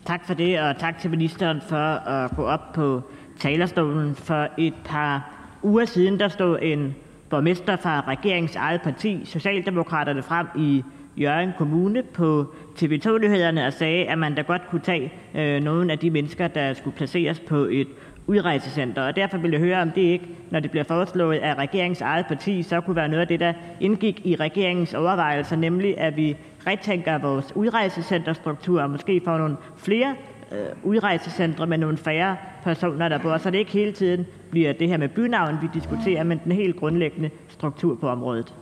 [0.06, 3.02] Tak for det, og tak til ministeren for at gå op på
[3.40, 4.16] talerstolen.
[4.16, 5.32] For et par
[5.64, 6.96] uger siden der stod en
[7.30, 10.84] borgmester fra regeringens eget parti, Socialdemokraterne, frem i
[11.18, 16.00] Jørgen Kommune på TV2-nyhederne og sagde, at man da godt kunne tage øh, nogle af
[16.00, 17.88] de mennesker, der skulle placeres på et
[18.30, 19.02] udrejsecenter.
[19.02, 22.26] Og derfor vil jeg høre, om det ikke, når det bliver foreslået af regeringens eget
[22.26, 26.38] parti, så kunne være noget af det, der indgik i regeringens overvejelser, nemlig at vi
[26.68, 30.16] retænker vores udrejsecenterstruktur og måske får nogle flere
[30.52, 34.88] øh, udrejsecentre med nogle færre personer, der bor, så det ikke hele tiden bliver det
[34.88, 38.54] her med bynavn, vi diskuterer, men den helt grundlæggende struktur på området.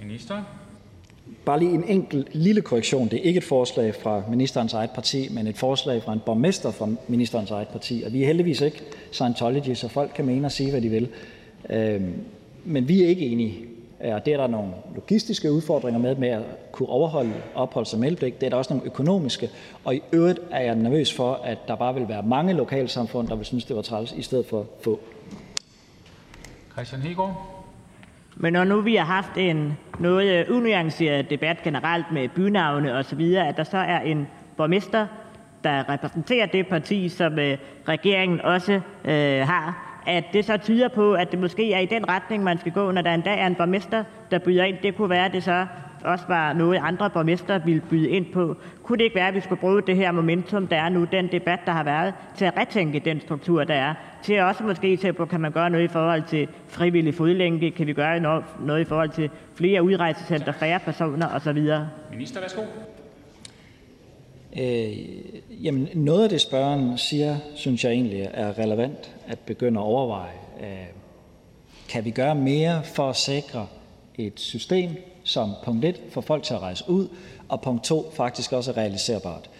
[0.00, 0.34] Minister?
[1.50, 3.08] Bare lige en enkelt lille korrektion.
[3.08, 6.70] Det er ikke et forslag fra ministerens eget parti, men et forslag fra en borgmester
[6.70, 8.02] fra ministerens eget parti.
[8.06, 8.82] Og vi er heldigvis ikke
[9.12, 11.08] Scientology, så folk kan mene og sige, hvad de vil.
[11.70, 12.14] Øhm,
[12.64, 13.58] men vi er ikke enige.
[14.00, 16.42] Og det er der nogle logistiske udfordringer med, med at
[16.72, 18.40] kunne overholde opholds- og meldepligt.
[18.40, 19.50] Det er der også nogle økonomiske.
[19.84, 23.34] Og i øvrigt er jeg nervøs for, at der bare vil være mange lokalsamfund, der
[23.36, 25.00] vil synes, det var træls, i stedet for få.
[26.72, 27.59] Christian Hegård?
[28.36, 33.20] Men når nu vi har haft en noget øh, unuanceret debat generelt med bynavne osv.,
[33.20, 35.06] at der så er en borgmester,
[35.64, 37.58] der repræsenterer det parti, som øh,
[37.88, 42.08] regeringen også øh, har, at det så tyder på, at det måske er i den
[42.08, 44.76] retning, man skal gå, når der endda er en borgmester, der byder ind.
[44.82, 45.66] Det kunne være, at det så
[46.04, 48.56] også var noget, andre borgmester ville byde ind på.
[48.82, 51.28] Kunne det ikke være, at vi skulle bruge det her momentum, der er nu, den
[51.32, 53.94] debat, der har været, til at retænke den struktur, der er?
[54.22, 57.70] Til også måske til, på, kan man gøre noget i forhold til frivillig fodlænke?
[57.70, 61.68] Kan vi gøre noget, noget i forhold til flere udrejsecenter, færre personer osv.?
[62.10, 62.62] Minister, værsgo.
[64.58, 69.84] Øh, jamen, noget af det, spørgeren siger, synes jeg egentlig er relevant at begynde at
[69.84, 70.32] overveje.
[70.60, 70.86] Øh,
[71.88, 73.66] kan vi gøre mere for at sikre
[74.18, 74.90] et system,
[75.24, 77.08] som punkt 1 får folk til at rejse ud,
[77.48, 79.50] og punkt 2 faktisk også er realiserbart.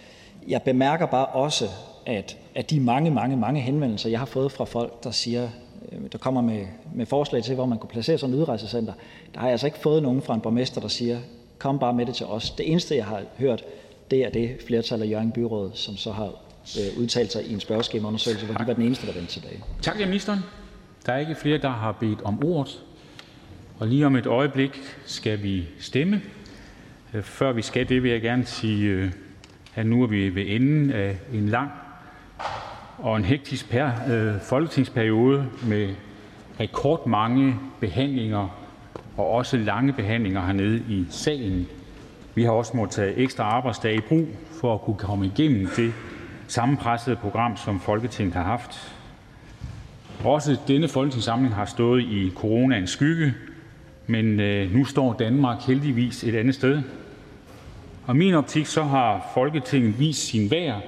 [0.47, 1.67] Jeg bemærker bare også,
[2.05, 5.49] at at de mange, mange, mange henvendelser, jeg har fået fra folk, der siger,
[5.91, 8.93] øh, der kommer med, med forslag til, hvor man kunne placere sådan et udrejsecenter,
[9.33, 11.19] der har jeg altså ikke fået nogen fra en borgmester, der siger,
[11.57, 12.51] kom bare med det til os.
[12.51, 13.63] Det eneste, jeg har hørt,
[14.11, 17.59] det er det flertal af Jørgen Byråd, som så har øh, udtalt sig i en
[17.59, 19.63] spørgeskemaundersøgelse, hvor de var den eneste, der vendte tilbage.
[19.81, 20.39] Tak til ministeren.
[21.05, 22.81] Der er ikke flere, der har bedt om ordet.
[23.81, 26.21] Og lige om et øjeblik skal vi stemme.
[27.13, 29.11] Øh, før vi skal det, vil jeg gerne sige, øh,
[29.75, 31.71] at nu er vi ved enden af en lang
[32.97, 35.89] og en hektisk per, øh, folketingsperiode med
[36.59, 38.57] rekordmange behandlinger
[39.17, 41.67] og også lange behandlinger hernede i salen.
[42.35, 44.27] Vi har også måttet tage ekstra arbejdsdage i brug
[44.61, 45.93] for at kunne komme igennem det
[46.47, 48.95] sammenpressede program, som Folketinget har haft.
[50.23, 53.33] Også denne folketingssamling har stået i coronaens skygge,
[54.07, 56.81] men øh, nu står Danmark heldigvis et andet sted.
[58.05, 60.81] Og i min optik så har Folketinget vist sin værd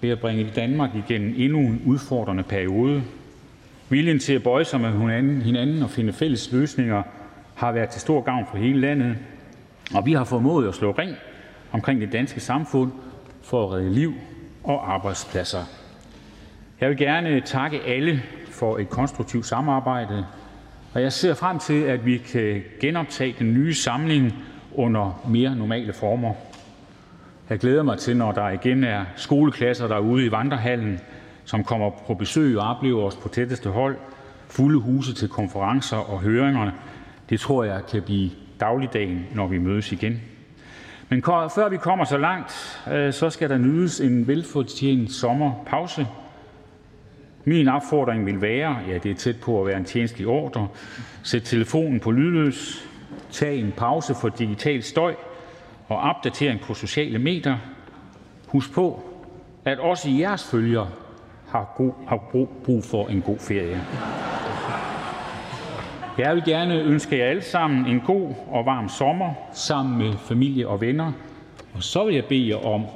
[0.00, 3.02] ved at bringe Danmark igennem endnu en udfordrende periode.
[3.88, 7.02] Viljen til at bøje sig med hinanden og finde fælles løsninger
[7.54, 9.16] har været til stor gavn for hele landet,
[9.94, 11.16] og vi har formået at slå ring
[11.72, 12.92] omkring det danske samfund
[13.42, 14.14] for at redde liv
[14.64, 15.64] og arbejdspladser.
[16.80, 20.26] Jeg vil gerne takke alle for et konstruktivt samarbejde,
[21.02, 24.34] jeg ser frem til, at vi kan genoptage den nye samling
[24.74, 26.34] under mere normale former.
[27.50, 31.00] Jeg glæder mig til, når der igen er skoleklasser derude i vandrehallen,
[31.44, 33.96] som kommer på besøg og oplever os på tætteste hold,
[34.48, 36.70] fulde huse til konferencer og høringer.
[37.30, 38.30] Det tror jeg kan blive
[38.60, 40.20] dagligdagen, når vi mødes igen.
[41.08, 46.06] Men før vi kommer så langt, øh, så skal der nydes en velfortjent sommerpause.
[47.48, 50.68] Min opfordring vil være, ja, det er tæt på at være en tjenestelig ordre,
[51.22, 52.88] sæt telefonen på lydløs,
[53.30, 55.14] tag en pause for digital støj
[55.88, 57.56] og opdatering på sociale medier.
[58.48, 59.02] Husk på,
[59.64, 60.88] at også jeres følgere
[61.48, 62.16] har, god, har
[62.64, 63.80] brug for en god ferie.
[66.18, 70.68] Jeg vil gerne ønske jer alle sammen en god og varm sommer sammen med familie
[70.68, 71.12] og venner.
[71.76, 72.86] Og så vil jeg bede jer om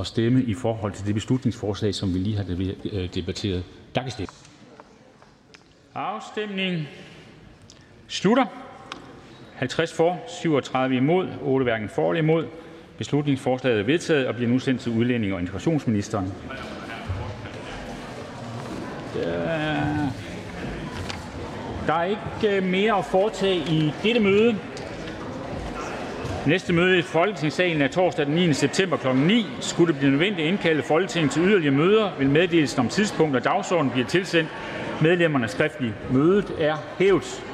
[0.00, 2.44] at stemme i forhold til det beslutningsforslag, som vi lige har
[2.92, 3.64] øh, debatteret.
[3.94, 4.32] Der kan stemme.
[5.94, 6.88] Afstemning
[8.08, 8.44] slutter.
[9.54, 12.46] 50 for, 37 imod, 8 hverken for eller imod.
[12.98, 16.32] Beslutningsforslaget er vedtaget og bliver nu sendt til udlænding og integrationsministeren.
[21.86, 24.56] Der er ikke øh, mere at foretage i dette møde.
[26.48, 28.52] Næste møde i Folketingssalen er torsdag den 9.
[28.52, 29.08] september kl.
[29.14, 29.46] 9.
[29.60, 33.44] Skulle det blive nødvendigt at indkalde Folketinget til yderligere møder, vil meddelelsen om tidspunkt og
[33.44, 34.50] dagsorden blive tilsendt
[35.02, 36.12] medlemmerne skriftligt.
[36.12, 37.44] Mødet er hævet.